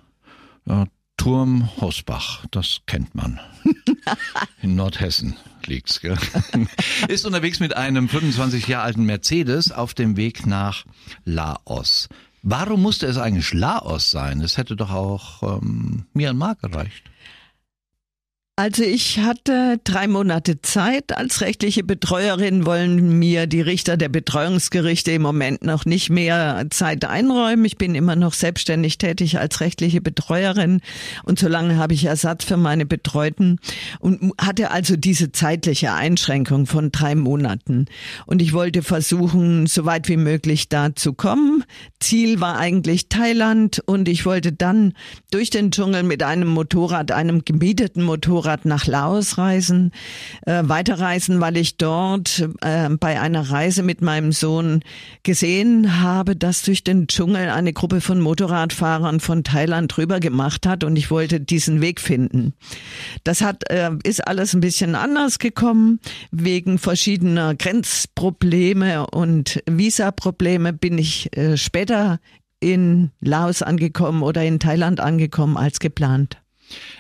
äh, 0.66 0.84
Turm 1.16 1.70
Hosbach. 1.80 2.44
Das 2.50 2.80
kennt 2.86 3.14
man. 3.14 3.40
In 4.62 4.76
Nordhessen 4.76 5.38
liegt's, 5.68 6.00
gell? 6.00 6.18
Ist 7.08 7.24
unterwegs 7.26 7.60
mit 7.60 7.76
einem 7.76 8.08
25 8.08 8.66
Jahre 8.66 8.84
alten 8.84 9.04
Mercedes 9.04 9.70
auf 9.70 9.94
dem 9.94 10.16
Weg 10.16 10.46
nach 10.46 10.84
Laos. 11.24 12.08
Warum 12.42 12.83
musste 12.83 13.07
es 13.07 13.18
eigentlich 13.18 13.52
Laos 13.52 14.11
sein? 14.11 14.40
Es 14.40 14.57
hätte 14.57 14.76
doch 14.76 14.90
auch 14.90 15.42
ähm, 15.42 16.07
Myanmar 16.12 16.54
gereicht. 16.57 17.04
Also 18.58 18.82
ich 18.82 19.20
hatte 19.20 19.78
drei 19.84 20.08
Monate 20.08 20.60
Zeit. 20.60 21.16
Als 21.16 21.42
rechtliche 21.42 21.84
Betreuerin 21.84 22.66
wollen 22.66 23.16
mir 23.16 23.46
die 23.46 23.60
Richter 23.60 23.96
der 23.96 24.08
Betreuungsgerichte 24.08 25.12
im 25.12 25.22
Moment 25.22 25.62
noch 25.62 25.84
nicht 25.84 26.10
mehr 26.10 26.66
Zeit 26.70 27.04
einräumen. 27.04 27.64
Ich 27.66 27.78
bin 27.78 27.94
immer 27.94 28.16
noch 28.16 28.32
selbstständig 28.32 28.98
tätig 28.98 29.38
als 29.38 29.60
rechtliche 29.60 30.00
Betreuerin 30.00 30.80
und 31.22 31.38
solange 31.38 31.76
habe 31.76 31.94
ich 31.94 32.06
Ersatz 32.06 32.46
für 32.46 32.56
meine 32.56 32.84
Betreuten 32.84 33.60
und 34.00 34.32
hatte 34.40 34.72
also 34.72 34.96
diese 34.96 35.30
zeitliche 35.30 35.92
Einschränkung 35.92 36.66
von 36.66 36.90
drei 36.90 37.14
Monaten. 37.14 37.86
Und 38.26 38.42
ich 38.42 38.54
wollte 38.54 38.82
versuchen, 38.82 39.68
so 39.68 39.84
weit 39.84 40.08
wie 40.08 40.16
möglich 40.16 40.68
da 40.68 40.96
zu 40.96 41.12
kommen. 41.12 41.62
Ziel 42.00 42.40
war 42.40 42.58
eigentlich 42.58 43.08
Thailand 43.08 43.80
und 43.86 44.08
ich 44.08 44.26
wollte 44.26 44.52
dann 44.52 44.94
durch 45.30 45.50
den 45.50 45.70
Dschungel 45.70 46.02
mit 46.02 46.24
einem 46.24 46.48
Motorrad, 46.48 47.12
einem 47.12 47.44
gemieteten 47.44 48.02
Motorrad, 48.02 48.47
Motorrad 48.48 48.64
nach 48.64 48.86
Laos 48.86 49.36
reisen, 49.36 49.92
äh, 50.46 50.62
weiterreisen, 50.64 51.40
weil 51.40 51.56
ich 51.58 51.76
dort 51.76 52.48
äh, 52.62 52.88
bei 52.88 53.20
einer 53.20 53.50
Reise 53.50 53.82
mit 53.82 54.00
meinem 54.00 54.32
Sohn 54.32 54.82
gesehen 55.22 56.00
habe, 56.00 56.34
dass 56.34 56.62
durch 56.62 56.82
den 56.82 57.08
Dschungel 57.08 57.50
eine 57.50 57.74
Gruppe 57.74 58.00
von 58.00 58.20
Motorradfahrern 58.20 59.20
von 59.20 59.44
Thailand 59.44 59.94
drüber 59.94 60.18
gemacht 60.18 60.66
hat 60.66 60.82
und 60.82 60.96
ich 60.96 61.10
wollte 61.10 61.40
diesen 61.40 61.82
Weg 61.82 62.00
finden. 62.00 62.54
Das 63.24 63.42
hat 63.42 63.70
äh, 63.70 63.90
ist 64.02 64.26
alles 64.26 64.54
ein 64.54 64.60
bisschen 64.60 64.94
anders 64.94 65.38
gekommen 65.38 66.00
wegen 66.30 66.78
verschiedener 66.78 67.54
Grenzprobleme 67.54 69.06
und 69.08 69.62
Visaprobleme 69.66 70.72
bin 70.72 70.96
ich 70.96 71.36
äh, 71.36 71.58
später 71.58 72.18
in 72.60 73.10
Laos 73.20 73.62
angekommen 73.62 74.22
oder 74.22 74.42
in 74.42 74.58
Thailand 74.58 75.00
angekommen 75.00 75.58
als 75.58 75.80
geplant. 75.80 76.38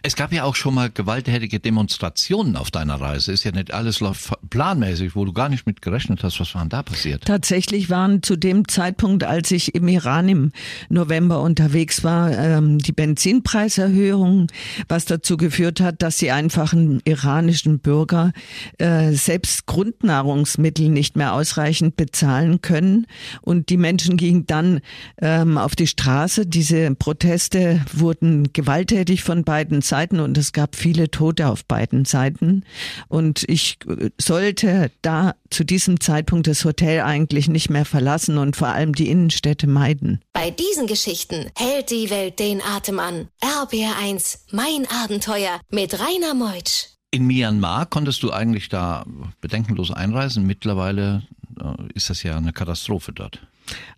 Es 0.02 0.16
gab 0.16 0.32
ja 0.32 0.44
auch 0.44 0.54
schon 0.54 0.74
mal 0.74 0.90
gewalttätige 0.90 1.60
Demonstrationen 1.60 2.56
auf 2.56 2.70
deiner 2.70 3.00
Reise. 3.00 3.32
Ist 3.32 3.44
ja 3.44 3.52
nicht 3.52 3.72
alles 3.72 4.00
läuft 4.00 4.32
planmäßig, 4.50 5.14
wo 5.14 5.24
du 5.24 5.32
gar 5.32 5.48
nicht 5.48 5.66
mit 5.66 5.82
gerechnet 5.82 6.22
hast. 6.22 6.40
Was 6.40 6.54
war 6.54 6.62
denn 6.62 6.70
da 6.70 6.82
passiert? 6.82 7.24
Tatsächlich 7.24 7.90
waren 7.90 8.22
zu 8.22 8.36
dem 8.36 8.68
Zeitpunkt, 8.68 9.24
als 9.24 9.50
ich 9.50 9.74
im 9.74 9.88
Iran 9.88 10.28
im 10.28 10.52
November 10.88 11.42
unterwegs 11.42 12.04
war, 12.04 12.32
ähm, 12.32 12.78
die 12.78 12.92
Benzinpreiserhöhung, 12.92 14.46
was 14.88 15.04
dazu 15.04 15.36
geführt 15.36 15.80
hat, 15.80 16.02
dass 16.02 16.16
die 16.16 16.30
einfachen 16.30 17.00
iranischen 17.04 17.78
Bürger 17.78 18.32
äh, 18.78 19.12
selbst 19.12 19.66
Grundnahrungsmittel 19.66 20.88
nicht 20.88 21.16
mehr 21.16 21.34
ausreichend 21.34 21.96
bezahlen 21.96 22.62
können. 22.62 23.06
Und 23.42 23.68
die 23.68 23.76
Menschen 23.76 24.16
gingen 24.16 24.46
dann 24.46 24.80
ähm, 25.20 25.58
auf 25.58 25.76
die 25.76 25.86
Straße. 25.86 26.46
Diese 26.46 26.94
Proteste 26.94 27.84
wurden 27.92 28.52
gewalttätig 28.52 29.22
von 29.22 29.44
beiden 29.44 29.57
beiden 29.58 29.82
Seiten 29.82 30.20
und 30.20 30.38
es 30.38 30.52
gab 30.52 30.76
viele 30.76 31.10
Tote 31.10 31.48
auf 31.48 31.64
beiden 31.64 32.04
Seiten. 32.04 32.62
Und 33.08 33.42
ich 33.48 33.76
sollte 34.20 34.92
da 35.02 35.34
zu 35.50 35.64
diesem 35.64 35.98
Zeitpunkt 35.98 36.46
das 36.46 36.64
Hotel 36.64 37.00
eigentlich 37.00 37.48
nicht 37.48 37.70
mehr 37.70 37.84
verlassen 37.84 38.38
und 38.38 38.54
vor 38.54 38.68
allem 38.68 38.94
die 38.94 39.08
Innenstädte 39.08 39.66
meiden. 39.66 40.20
Bei 40.32 40.52
diesen 40.52 40.86
Geschichten 40.86 41.50
hält 41.56 41.90
die 41.90 42.08
Welt 42.08 42.38
den 42.38 42.62
Atem 42.62 43.00
an. 43.00 43.26
RBR1, 43.42 44.42
mein 44.52 44.86
Abenteuer 45.02 45.60
mit 45.70 45.98
Rainer 45.98 46.34
Meutsch. 46.34 46.90
In 47.10 47.26
Myanmar 47.26 47.86
konntest 47.86 48.22
du 48.22 48.30
eigentlich 48.30 48.68
da 48.68 49.04
bedenkenlos 49.40 49.90
einreisen. 49.90 50.46
Mittlerweile 50.46 51.24
äh, 51.60 51.64
ist 51.94 52.10
das 52.10 52.22
ja 52.22 52.36
eine 52.36 52.52
Katastrophe 52.52 53.12
dort. 53.12 53.40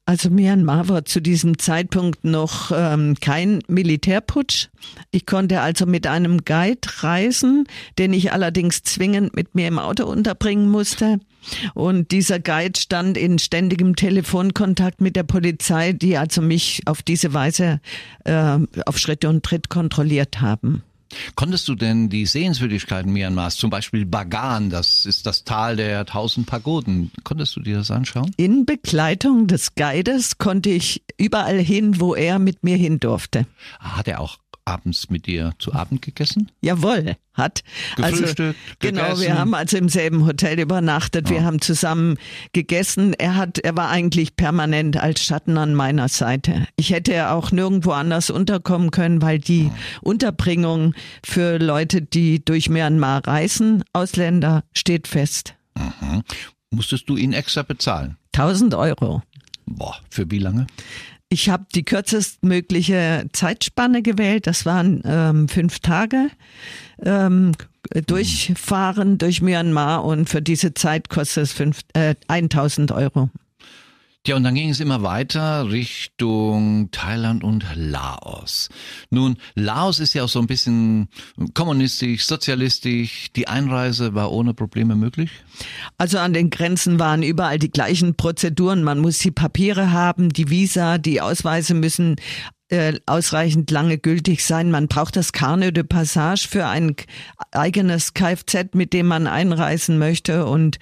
Also 0.07 0.29
Myanmar 0.29 0.89
war 0.89 1.05
zu 1.05 1.21
diesem 1.21 1.59
Zeitpunkt 1.59 2.25
noch 2.25 2.73
ähm, 2.75 3.15
kein 3.21 3.61
Militärputsch. 3.69 4.69
Ich 5.12 5.25
konnte 5.25 5.61
also 5.61 5.87
mit 5.87 6.07
einem 6.07 6.45
Guide 6.45 6.81
reisen, 6.99 7.65
den 7.99 8.12
ich 8.12 8.33
allerdings 8.33 8.83
zwingend 8.83 9.37
mit 9.37 9.55
mir 9.55 9.69
im 9.69 9.79
Auto 9.79 10.07
unterbringen 10.07 10.69
musste. 10.69 11.21
Und 11.75 12.11
dieser 12.11 12.41
Guide 12.41 12.79
stand 12.79 13.17
in 13.17 13.39
ständigem 13.39 13.95
Telefonkontakt 13.95 15.00
mit 15.00 15.17
der 15.17 15.23
Polizei, 15.23 15.93
die 15.93 16.17
also 16.17 16.43
mich 16.43 16.83
auf 16.87 17.03
diese 17.03 17.33
Weise 17.33 17.81
äh, 18.25 18.59
auf 18.87 18.99
Schritt 18.99 19.25
und 19.25 19.45
Tritt 19.45 19.69
kontrolliert 19.69 20.41
haben. 20.41 20.83
Konntest 21.35 21.69
du 21.69 21.75
denn 21.75 22.09
die 22.09 22.26
Sehenswürdigkeiten 22.26 23.12
Myanmars, 23.12 23.57
zum 23.57 23.71
Beispiel 23.71 24.07
Bagan, 24.07 24.71
das 24.71 25.07
ist 25.07 25.26
das 25.26 25.45
Tal 25.45 25.76
der 25.76 26.07
tausend 26.07 26.47
Pagoden, 26.47 27.11
konntest 27.25 27.57
du 27.57 27.61
dir 27.61 27.79
das 27.79 27.90
anschauen? 27.90 28.33
In 28.37 28.64
Begleitung 28.67 29.47
des 29.47 29.75
Guides 29.75 30.38
konnte 30.38 30.71
ich 30.71 31.02
überall 31.19 31.59
hin, 31.59 32.00
wo 32.00 32.14
er 32.14 32.38
mit 32.38 32.62
mir 32.62 32.76
hin 32.76 33.00
durfte. 33.00 33.47
Hat 33.79 34.09
er 34.09 34.21
auch 34.21 34.38
abends 34.71 35.11
mit 35.11 35.27
dir 35.27 35.53
zu 35.59 35.73
Abend 35.75 36.03
gegessen? 36.03 36.50
Jawohl, 36.61 37.17
hat. 37.35 37.62
Gefrühstückt, 37.97 38.41
also, 38.41 38.55
genau, 38.79 39.03
gegessen. 39.05 39.23
wir 39.23 39.39
haben 39.39 39.55
also 39.55 39.77
im 39.77 39.89
selben 39.89 40.25
Hotel 40.27 40.59
übernachtet, 40.61 41.29
wir 41.31 41.39
Ja. 41.39 41.43
haben 41.45 41.61
zusammen 41.61 42.17
gegessen. 42.53 43.15
Er 43.15 43.37
hat, 43.37 43.59
er 43.59 43.77
war 43.77 43.89
eigentlich 43.91 44.37
permanent 44.37 44.97
als 44.97 45.23
Schatten 45.25 45.59
an 45.59 45.75
meiner 45.75 46.09
Seite. 46.09 46.67
Ich 46.77 46.91
hätte 46.91 47.31
auch 47.31 47.50
nirgendwo 47.53 47.93
anders 47.93 48.31
unterkommen 48.31 48.91
können, 48.91 49.23
weil 49.23 49.39
die 49.39 49.71
Unterbringung 50.03 50.95
für 51.25 51.59
Leute, 51.59 52.03
die 52.03 52.45
durch 52.45 52.69
Myanmar 52.69 53.27
reisen, 53.27 53.83
Ausländer, 53.93 54.65
steht 54.73 55.09
fest. 55.09 55.55
Mhm. 55.77 56.23
Musstest 56.71 57.09
du 57.09 57.17
ihn 57.17 57.33
extra 57.33 57.62
bezahlen? 57.62 58.17
1000 58.33 58.75
Euro. 58.75 59.23
Boah, 59.67 59.97
für 60.11 60.31
wie 60.31 60.39
lange? 60.39 60.67
Ich 61.33 61.49
habe 61.49 61.65
die 61.75 61.85
kürzestmögliche 61.85 63.27
Zeitspanne 63.33 64.03
gewählt. 64.03 64.49
Das 64.49 64.67
waren 64.67 65.01
ähm, 65.05 65.49
fünf 65.49 65.79
Tage 65.79 66.29
ähm, 67.03 67.53
durchfahren 68.07 69.17
durch 69.17 69.41
Myanmar 69.41 70.05
und 70.05 70.29
für 70.29 70.43
diese 70.43 70.75
Zeit 70.75 71.09
kostet 71.09 71.45
es 71.45 71.53
fünf, 71.53 71.81
äh, 71.95 72.17
1000 72.27 72.91
Euro. 72.91 73.31
Ja, 74.27 74.37
und 74.37 74.43
dann 74.43 74.55
ging 74.55 74.69
es 74.69 74.81
immer 74.81 75.03
weiter 75.03 75.71
Richtung 75.71 76.91
Thailand 76.91 77.43
und 77.43 77.65
Laos. 77.75 78.69
Nun, 79.09 79.39
Laos 79.55 79.99
ist 79.99 80.12
ja 80.12 80.25
auch 80.25 80.29
so 80.29 80.41
ein 80.41 80.47
bisschen 80.47 81.09
kommunistisch, 81.55 82.27
sozialistisch. 82.27 83.33
Die 83.35 83.49
Einreise 83.49 84.15
war 84.15 84.31
ohne 84.31 84.53
Probleme 84.53 84.95
möglich? 84.95 85.31
Also 85.97 86.19
an 86.19 86.35
den 86.35 86.50
Grenzen 86.50 86.99
waren 86.99 87.23
überall 87.23 87.59
die 87.59 87.71
gleichen 87.71 88.15
Prozeduren. 88.15 88.83
Man 88.83 88.99
muss 88.99 89.19
die 89.21 89.31
Papiere 89.31 89.91
haben, 89.91 90.29
die 90.29 90.50
Visa, 90.50 90.99
die 90.99 91.23
Ausweise 91.23 91.73
müssen 91.73 92.17
äh, 92.71 92.95
ausreichend 93.07 93.71
lange 93.71 93.99
gültig 93.99 94.45
sein. 94.45 94.71
Man 94.71 94.89
braucht 94.89 95.17
das 95.17 95.33
Carnet 95.33 95.77
de 95.77 95.85
Passage 95.85 96.47
für 96.49 96.67
ein 96.67 96.95
eigenes 97.50 98.15
Kfz, 98.15 98.75
mit 98.75 98.93
dem 98.93 99.07
man 99.07 99.27
einreisen 99.27 99.99
möchte. 99.99 100.47
Und 100.47 100.79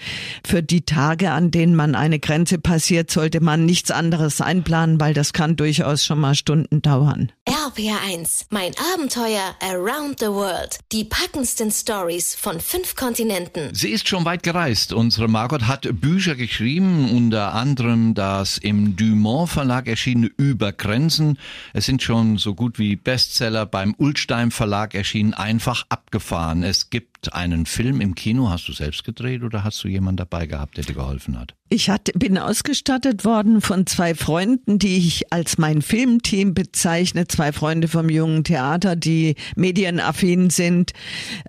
für 0.46 0.62
die 0.62 0.82
Tage, 0.82 1.30
an 1.30 1.50
denen 1.50 1.74
man 1.74 1.94
eine 1.94 2.18
Grenze 2.18 2.58
passiert, 2.58 3.10
sollte 3.10 3.40
man 3.40 3.64
nichts 3.64 3.90
anderes 3.90 4.40
einplanen, 4.40 5.00
weil 5.00 5.14
das 5.14 5.32
kann 5.32 5.56
durchaus 5.56 6.04
schon 6.04 6.20
mal 6.20 6.34
Stunden 6.34 6.82
dauern. 6.82 7.32
RPR1, 7.58 8.46
mein 8.50 8.72
Abenteuer 8.94 9.56
Around 9.60 10.20
the 10.20 10.26
World. 10.26 10.78
Die 10.92 11.02
packendsten 11.02 11.72
Stories 11.72 12.36
von 12.36 12.60
fünf 12.60 12.94
Kontinenten. 12.94 13.74
Sie 13.74 13.90
ist 13.90 14.06
schon 14.06 14.24
weit 14.24 14.44
gereist. 14.44 14.92
Unsere 14.92 15.26
Margot 15.26 15.66
hat 15.66 15.88
Bücher 16.00 16.36
geschrieben, 16.36 17.10
unter 17.10 17.54
anderem 17.54 18.14
das 18.14 18.58
im 18.58 18.94
Dumont 18.94 19.50
Verlag 19.50 19.88
erschienene 19.88 20.30
Über 20.36 20.70
Grenzen. 20.72 21.36
Es 21.72 21.86
sind 21.86 22.00
schon 22.00 22.38
so 22.38 22.54
gut 22.54 22.78
wie 22.78 22.94
Bestseller 22.94 23.66
beim 23.66 23.92
Ulstein 23.98 24.52
Verlag 24.52 24.94
erschienen, 24.94 25.34
einfach 25.34 25.84
abgefahren. 25.88 26.62
Es 26.62 26.90
gibt 26.90 27.17
einen 27.32 27.66
Film 27.66 28.00
im 28.00 28.14
Kino. 28.14 28.48
Hast 28.50 28.68
du 28.68 28.72
selbst 28.72 29.04
gedreht 29.04 29.42
oder 29.42 29.64
hast 29.64 29.82
du 29.82 29.88
jemanden 29.88 30.18
dabei 30.18 30.46
gehabt, 30.46 30.76
der 30.76 30.84
dir 30.84 30.94
geholfen 30.94 31.38
hat? 31.38 31.54
Ich 31.70 31.90
hatte, 31.90 32.12
bin 32.12 32.38
ausgestattet 32.38 33.26
worden 33.26 33.60
von 33.60 33.86
zwei 33.86 34.14
Freunden, 34.14 34.78
die 34.78 34.96
ich 34.96 35.32
als 35.32 35.58
mein 35.58 35.82
Filmteam 35.82 36.54
bezeichne. 36.54 37.28
Zwei 37.28 37.52
Freunde 37.52 37.88
vom 37.88 38.08
Jungen 38.08 38.42
Theater, 38.44 38.96
die 38.96 39.34
medienaffin 39.54 40.48
sind. 40.48 40.92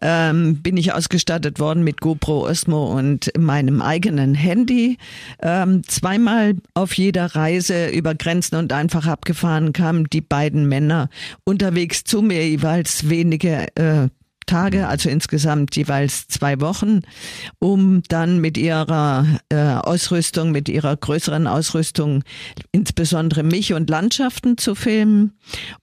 Ähm, 0.01 0.61
bin 0.61 0.75
ich 0.75 0.91
ausgestattet 0.91 1.59
worden 1.59 1.85
mit 1.85 2.01
GoPro 2.01 2.45
Osmo 2.45 2.97
und 2.97 3.31
meinem 3.37 3.81
eigenen 3.81 4.35
Handy. 4.35 4.97
Ähm, 5.41 5.83
zweimal 5.87 6.55
auf 6.73 6.93
jeder 6.95 7.27
Reise 7.27 7.87
über 7.87 8.13
Grenzen 8.13 8.57
und 8.57 8.73
einfach 8.73 9.07
abgefahren 9.07 9.71
kamen 9.71 10.05
die 10.11 10.21
beiden 10.21 10.67
Männer 10.67 11.09
unterwegs 11.45 12.03
zu 12.03 12.21
mir 12.21 12.45
jeweils 12.45 13.09
wenige 13.09 13.67
äh, 13.75 14.09
Tage, 14.49 14.87
also 14.87 15.09
insgesamt 15.09 15.75
jeweils 15.75 16.27
zwei 16.27 16.59
Wochen, 16.59 17.01
um 17.59 18.01
dann 18.07 18.39
mit 18.41 18.57
ihrer 18.57 19.27
äh, 19.49 19.57
Ausrüstung, 19.57 20.51
mit 20.51 20.69
ihrer 20.69 20.97
größeren 20.97 21.45
Ausrüstung 21.45 22.23
insbesondere 22.71 23.43
mich 23.43 23.73
und 23.73 23.91
Landschaften 23.91 24.57
zu 24.57 24.73
filmen. 24.73 25.33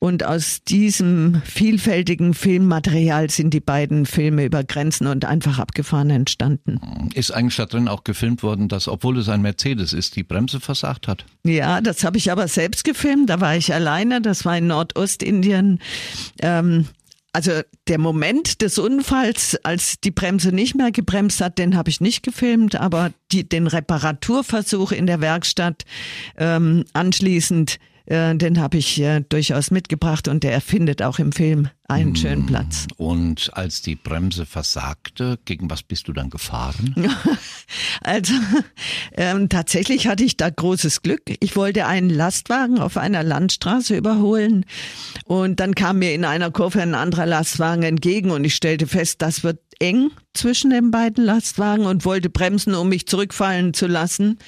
Und 0.01 0.25
aus 0.25 0.65
diesem 0.65 1.41
vielfältigen 1.45 2.35
Filmmaterial 2.35 3.31
sind 3.31 3.55
die 3.55 3.61
beiden 3.61 4.05
Filme 4.05 4.45
über 4.45 4.65
Grenzen 4.65 5.07
und 5.07 5.25
einfach 5.25 5.61
abgefahren 5.61 6.11
entstanden. 6.11 6.81
Ist 7.15 7.31
eigentlich 7.31 7.57
da 7.57 7.67
drin 7.67 7.87
auch 7.87 8.03
gefilmt 8.03 8.43
worden, 8.43 8.67
dass, 8.67 8.89
obwohl 8.89 9.17
es 9.19 9.29
ein 9.29 9.43
Mercedes 9.43 9.93
ist, 9.93 10.17
die 10.17 10.25
Bremse 10.25 10.59
versagt 10.59 11.07
hat? 11.07 11.25
Ja, 11.45 11.81
das 11.81 12.03
habe 12.03 12.19
ich 12.19 12.33
aber 12.33 12.49
selbst 12.49 12.83
gefilmt. 12.83 13.31
Da 13.31 13.41
war 13.41 13.57
ich 13.57 13.73
alleine. 13.73 14.21
Das 14.21 14.45
war 14.45 14.59
in 14.59 14.67
Nordostindien. 14.67 15.79
Ähm, 16.41 16.87
also 17.37 17.61
der 17.87 17.99
Moment 17.99 18.63
des 18.63 18.79
Unfalls, 18.79 19.63
als 19.63 20.01
die 20.01 20.11
Bremse 20.11 20.53
nicht 20.53 20.75
mehr 20.75 20.91
gebremst 20.91 21.43
hat, 21.43 21.59
den 21.59 21.77
habe 21.77 21.91
ich 21.91 22.01
nicht 22.01 22.23
gefilmt, 22.23 22.77
aber 22.77 23.13
die, 23.31 23.47
den 23.47 23.67
Reparaturversuch 23.67 24.91
in 24.91 25.07
der 25.07 25.21
Werkstatt 25.21 25.85
ähm, 26.39 26.87
anschließend 26.95 27.79
den 28.09 28.61
habe 28.61 28.79
ich 28.79 29.01
äh, 29.01 29.23
durchaus 29.29 29.71
mitgebracht 29.71 30.29
und 30.29 30.45
der 30.45 30.61
findet 30.61 31.03
auch 31.03 31.19
im 31.19 31.33
Film 31.33 31.69
einen 31.89 32.13
mm. 32.13 32.17
schönen 32.17 32.47
Platz. 32.47 32.87
Und 32.97 33.51
als 33.55 33.83
die 33.83 33.97
Bremse 33.97 34.47
versagte, 34.47 35.39
gegen 35.45 35.71
was 35.71 35.83
bist 35.83 36.09
du 36.09 36.13
dann 36.13 36.31
gefahren? 36.31 36.95
also 38.03 38.35
ähm, 39.13 39.49
tatsächlich 39.49 40.07
hatte 40.07 40.25
ich 40.25 40.37
da 40.37 40.51
großes 40.51 41.03
Glück. 41.03 41.23
Ich 41.41 41.57
wollte 41.57 41.87
einen 41.87 42.11
Lastwagen 42.11 42.79
auf 42.79 42.97
einer 42.97 43.23
Landstraße 43.23 43.97
überholen 43.97 44.67
und 45.25 45.61
dann 45.61 45.75
kam 45.75 45.99
mir 45.99 46.15
in 46.15 46.25
einer 46.25 46.51
Kurve 46.51 46.83
ein 46.83 46.95
anderer 46.95 47.27
Lastwagen 47.27 47.83
entgegen 47.83 48.31
und 48.31 48.45
ich 48.45 48.55
stellte 48.55 48.87
fest, 48.87 49.23
das 49.23 49.43
wird 49.43 49.59
eng 49.79 50.11
zwischen 50.37 50.71
den 50.71 50.91
beiden 50.91 51.25
Lastwagen 51.25 51.87
und 51.87 52.05
wollte 52.05 52.31
bremsen, 52.31 52.75
um 52.75 52.89
mich 52.89 53.07
zurückfallen 53.07 53.75
zu 53.75 53.87
lassen. 53.87 54.39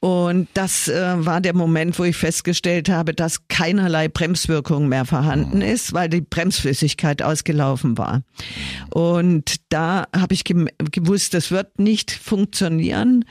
Und 0.00 0.48
das 0.54 0.88
äh, 0.88 1.14
war 1.24 1.40
der 1.40 1.54
Moment, 1.54 1.98
wo 1.98 2.04
ich 2.04 2.16
festgestellt 2.16 2.88
habe, 2.88 3.14
dass 3.14 3.48
keinerlei 3.48 4.08
Bremswirkung 4.08 4.88
mehr 4.88 5.04
vorhanden 5.04 5.58
mhm. 5.58 5.64
ist, 5.64 5.92
weil 5.92 6.08
die 6.08 6.20
Bremsflüssigkeit 6.20 7.22
ausgelaufen 7.22 7.98
war. 7.98 8.22
Und 8.90 9.56
da 9.68 10.06
habe 10.14 10.34
ich 10.34 10.44
gewusst, 10.44 11.34
das 11.34 11.50
wird 11.50 11.78
nicht 11.78 12.10
funktionieren. 12.10 13.24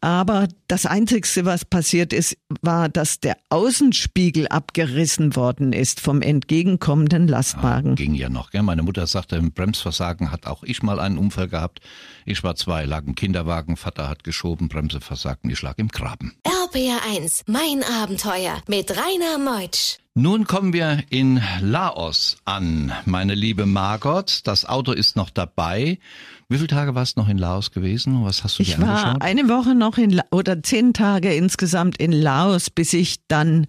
Aber 0.00 0.48
das 0.68 0.86
Einzigste, 0.86 1.44
was 1.44 1.64
passiert 1.64 2.12
ist, 2.12 2.36
war, 2.60 2.88
dass 2.88 3.20
der 3.20 3.36
Außenspiegel 3.48 4.48
abgerissen 4.48 5.34
worden 5.34 5.72
ist 5.72 6.00
vom 6.00 6.22
entgegenkommenden 6.22 7.26
Lastwagen. 7.26 7.90
Ja, 7.90 7.94
ging 7.96 8.14
ja 8.14 8.28
noch. 8.28 8.50
Gell? 8.50 8.62
Meine 8.62 8.82
Mutter 8.82 9.06
sagte, 9.06 9.36
im 9.36 9.52
Bremsversagen 9.52 10.30
hat 10.30 10.46
auch 10.46 10.62
ich 10.62 10.82
mal 10.82 11.00
einen 11.00 11.18
Unfall 11.18 11.47
gehabt. 11.48 11.80
Ich 12.24 12.42
war 12.44 12.56
zwei, 12.56 12.84
lag 12.84 13.04
im 13.06 13.14
Kinderwagen, 13.14 13.76
Vater 13.76 14.08
hat 14.08 14.24
geschoben, 14.24 14.68
Bremse 14.68 15.00
versagten, 15.00 15.50
ich 15.50 15.62
lag 15.62 15.78
im 15.78 15.88
Graben. 15.88 16.36
RPR1, 16.44 17.42
mein 17.46 17.82
Abenteuer 17.82 18.62
mit 18.66 18.90
Rainer 18.90 19.38
Meutsch. 19.38 19.98
Nun 20.20 20.48
kommen 20.48 20.72
wir 20.72 21.04
in 21.10 21.40
Laos 21.60 22.38
an, 22.44 22.92
meine 23.04 23.34
liebe 23.34 23.66
Margot. 23.66 24.40
Das 24.44 24.64
Auto 24.64 24.90
ist 24.90 25.14
noch 25.14 25.30
dabei. 25.30 26.00
Wie 26.48 26.56
viele 26.56 26.66
Tage 26.66 26.94
warst 26.96 27.16
du 27.16 27.20
noch 27.20 27.28
in 27.28 27.38
Laos 27.38 27.70
gewesen? 27.70 28.24
Was 28.24 28.42
hast 28.42 28.58
du 28.58 28.64
dir 28.64 28.70
ich 28.70 28.78
angeschaut? 28.78 28.98
Ich 28.98 29.20
war 29.20 29.22
eine 29.22 29.48
Woche 29.48 29.76
noch 29.76 29.96
in 29.96 30.10
La 30.10 30.24
oder 30.32 30.60
zehn 30.62 30.92
Tage 30.92 31.34
insgesamt 31.34 31.98
in 31.98 32.10
Laos, 32.10 32.68
bis 32.68 32.94
ich 32.94 33.18
dann 33.28 33.68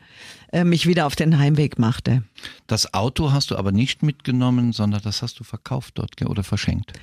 äh, 0.51 0.63
mich 0.63 0.87
wieder 0.87 1.05
auf 1.05 1.15
den 1.15 1.37
Heimweg 1.37 1.77
machte. 1.77 2.23
Das 2.65 2.93
Auto 2.93 3.31
hast 3.31 3.51
du 3.51 3.57
aber 3.57 3.71
nicht 3.71 4.01
mitgenommen, 4.01 4.71
sondern 4.71 5.01
das 5.03 5.21
hast 5.21 5.39
du 5.39 5.43
verkauft 5.43 5.99
dort 5.99 6.19
oder 6.21 6.43
verschenkt. 6.43 6.93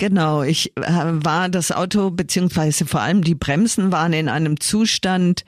Genau, 0.00 0.42
ich 0.42 0.74
äh, 0.78 0.82
war 0.86 1.50
das 1.50 1.72
Auto 1.72 2.10
beziehungsweise 2.10 2.86
vor 2.86 3.02
allem 3.02 3.22
die 3.22 3.34
Bremsen 3.34 3.92
waren 3.92 4.14
in 4.14 4.30
einem 4.30 4.58
Zustand, 4.58 5.44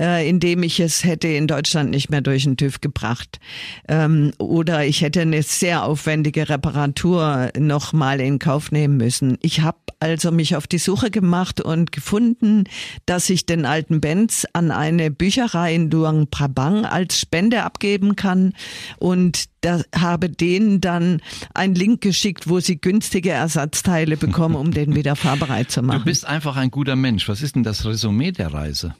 äh, 0.00 0.28
in 0.28 0.38
dem 0.38 0.62
ich 0.62 0.78
es 0.78 1.02
hätte 1.02 1.26
in 1.26 1.48
Deutschland 1.48 1.90
nicht 1.90 2.08
mehr 2.08 2.20
durch 2.20 2.44
den 2.44 2.56
TÜV 2.56 2.80
gebracht. 2.80 3.40
Ähm, 3.88 4.30
oder 4.38 4.84
ich 4.84 5.00
hätte 5.00 5.22
eine 5.22 5.42
sehr 5.42 5.82
aufwendige 5.82 6.48
Reparatur 6.48 7.50
nochmal 7.58 8.20
in 8.20 8.38
Kauf 8.38 8.70
nehmen 8.70 8.98
müssen. 8.98 9.36
Ich 9.42 9.62
habe 9.62 9.78
also 9.98 10.30
mich 10.30 10.54
auf 10.54 10.68
die 10.68 10.78
Suche 10.78 11.10
gemacht 11.10 11.60
und 11.60 11.90
gefunden, 11.90 12.64
dass 13.04 13.28
ich 13.28 13.46
den 13.46 13.66
alten 13.66 14.00
Benz 14.00 14.46
an 14.52 14.70
eine 14.70 15.10
Bücherei 15.10 15.74
in 15.74 15.90
Luang 15.90 16.28
Prabang 16.28 16.84
als 16.84 17.18
Spende 17.18 17.64
abgeben 17.64 18.14
kann 18.14 18.52
und 18.98 19.46
da 19.60 19.82
habe 19.94 20.30
denen 20.30 20.80
dann 20.80 21.20
einen 21.54 21.74
Link 21.74 22.00
geschickt, 22.00 22.48
wo 22.48 22.60
sie 22.60 22.80
günstige 22.80 23.30
Ersatzteile 23.30 24.16
bekommen, 24.16 24.54
um 24.54 24.72
den 24.72 24.94
wieder 24.94 25.16
fahrbereit 25.16 25.70
zu 25.70 25.82
machen. 25.82 26.00
Du 26.00 26.04
bist 26.04 26.24
einfach 26.24 26.56
ein 26.56 26.70
guter 26.70 26.96
Mensch. 26.96 27.28
Was 27.28 27.42
ist 27.42 27.56
denn 27.56 27.64
das 27.64 27.84
Resümee 27.84 28.32
der 28.32 28.52
Reise? 28.52 28.94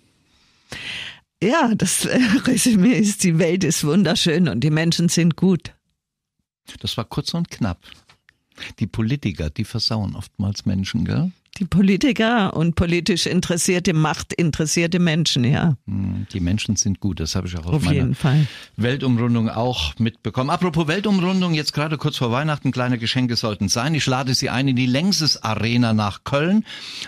Ja, 1.43 1.73
das 1.75 2.09
Resümee 2.47 2.95
ist, 2.95 3.25
die 3.25 3.39
Welt 3.39 3.65
ist 3.65 3.85
wunderschön 3.85 4.49
und 4.49 4.61
die 4.61 4.71
Menschen 4.71 5.09
sind 5.09 5.37
gut. 5.37 5.75
Das 6.81 6.97
war 6.97 7.05
kurz 7.05 7.33
und 7.35 7.51
knapp. 7.51 7.81
Die 8.81 8.87
Politiker, 8.87 9.51
die 9.51 9.65
versauen 9.65 10.17
oftmals 10.17 10.67
Menschen, 10.67 11.05
gell? 11.05 11.31
Die 11.59 11.65
Politiker 11.65 12.55
und 12.55 12.77
politisch 12.77 13.27
interessierte, 13.27 13.93
machtinteressierte 13.93 15.01
Menschen, 15.01 15.43
ja. 15.43 15.77
Hm, 15.89 16.27
die 16.33 16.39
Menschen 16.39 16.77
sind 16.77 17.01
gut, 17.01 17.19
das 17.19 17.35
habe 17.35 17.49
ich 17.49 17.59
auch 17.59 17.67
auf, 17.67 17.75
auf 17.75 17.85
meiner 17.85 18.15
Fall. 18.15 18.47
Weltumrundung 18.77 19.49
auch 19.49 19.99
mitbekommen. 19.99 20.51
Apropos 20.51 20.87
Weltumrundung, 20.87 21.55
jetzt 21.55 21.73
gerade 21.73 21.99
kurz 21.99 22.17
vor 22.17 22.31
Weihnachten, 22.31 22.71
kleine 22.71 22.97
Geschenke 22.97 23.35
sollten 23.35 23.69
sein. 23.69 23.95
Ich 23.97 24.07
lade 24.07 24.35
Sie 24.35 24.51
ein 24.51 24.69
in 24.69 24.77
die 24.77 24.87
Längses 24.87 25.43
Arena 25.43 25.95
nach 25.95 26.23
Köln. 26.23 26.65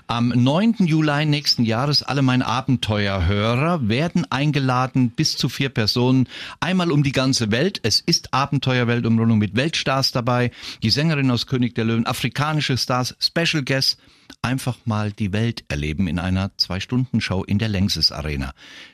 Am 0.08 0.30
9. 0.30 0.74
Juli 0.80 1.26
nächsten 1.26 1.64
Jahres, 1.64 2.02
alle 2.02 2.22
meine 2.22 2.46
Abenteuerhörer 2.46 3.88
werden 3.88 4.26
eingeladen, 4.32 5.10
bis 5.10 5.36
zu 5.36 5.48
vier 5.48 5.68
Personen, 5.68 6.28
einmal 6.58 6.90
um 6.90 7.04
die 7.04 7.12
ganze 7.12 7.52
Welt. 7.52 7.78
Es 7.84 8.00
ist 8.00 8.34
Abenteuerweltumrundung 8.34 9.38
mit 9.38 9.54
Weltstars 9.54 10.10
dabei, 10.10 10.50
die 10.82 10.90
Sängerin 10.90 11.30
aus 11.30 11.46
König 11.46 11.76
der 11.76 11.84
Löwen, 11.84 12.06
afrikanische 12.06 12.76
Stars, 12.76 13.14
Special 13.20 13.62
Guests, 13.62 13.96
einfach 14.42 14.78
mal 14.84 15.12
die 15.12 15.32
Welt 15.32 15.64
erleben 15.68 16.08
in 16.08 16.18
einer 16.18 16.50
Zwei-Stunden-Show 16.56 17.44
in 17.44 17.58
der 17.58 17.68
Längses 17.68 18.12
Arena. 18.12 18.52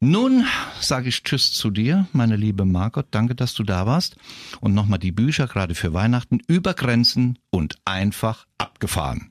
Nun 0.03 0.47
sage 0.81 1.11
ich 1.11 1.25
Tschüss 1.25 1.53
zu 1.53 1.71
dir, 1.71 2.07
meine 2.13 2.37
liebe 2.37 2.65
Margot. 2.65 3.07
Danke, 3.11 3.35
dass 3.35 3.53
du 3.53 3.65
da 3.65 3.85
warst. 3.85 4.17
Und 4.61 4.73
nochmal 4.73 4.99
die 4.99 5.13
Bücher 5.13 5.47
gerade 5.47 5.75
für 5.75 5.93
Weihnachten 5.93 6.41
über 6.47 6.73
Grenzen 6.73 7.39
und 7.51 7.77
einfach 7.85 8.47
abgefahren. 8.57 9.30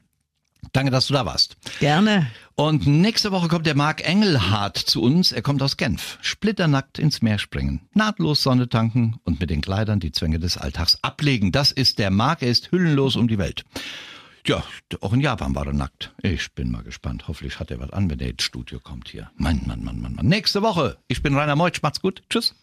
Danke, 0.73 0.91
dass 0.91 1.07
du 1.07 1.13
da 1.13 1.25
warst. 1.25 1.57
Gerne. 1.79 2.27
Und 2.55 2.85
nächste 2.85 3.31
Woche 3.31 3.47
kommt 3.47 3.65
der 3.65 3.75
Marc 3.75 4.07
Engelhardt 4.07 4.77
zu 4.77 5.01
uns. 5.01 5.31
Er 5.31 5.41
kommt 5.41 5.61
aus 5.61 5.77
Genf. 5.77 6.17
Splitternackt 6.21 6.99
ins 6.99 7.21
Meer 7.21 7.39
springen, 7.39 7.81
nahtlos 7.93 8.43
Sonne 8.43 8.67
tanken 8.69 9.19
und 9.23 9.39
mit 9.39 9.49
den 9.49 9.61
Kleidern 9.61 9.99
die 9.99 10.11
Zwänge 10.11 10.39
des 10.39 10.57
Alltags 10.57 10.97
ablegen. 11.01 11.51
Das 11.51 11.71
ist 11.71 11.99
der 11.99 12.11
Marc. 12.11 12.41
Er 12.41 12.49
ist 12.49 12.71
hüllenlos 12.71 13.15
um 13.15 13.27
die 13.27 13.37
Welt. 13.37 13.63
Ja, 14.45 14.63
auch 15.01 15.13
in 15.13 15.21
Japan 15.21 15.53
war 15.55 15.67
er 15.67 15.73
nackt. 15.73 16.11
Ich 16.21 16.51
bin 16.53 16.71
mal 16.71 16.83
gespannt. 16.83 17.27
Hoffentlich 17.27 17.59
hat 17.59 17.71
er 17.71 17.79
was 17.79 17.91
an, 17.91 18.09
wenn 18.09 18.19
er 18.19 18.29
ins 18.29 18.43
Studio 18.43 18.79
kommt 18.79 19.09
hier. 19.09 19.29
Mann, 19.35 19.61
Mann, 19.65 19.83
Mann, 19.83 20.01
Mann, 20.01 20.15
Mann. 20.15 20.25
Nächste 20.25 20.61
Woche. 20.61 20.97
Ich 21.07 21.21
bin 21.21 21.35
Rainer 21.35 21.55
Meutsch. 21.55 21.81
Macht's 21.81 22.01
gut. 22.01 22.23
Tschüss. 22.29 22.55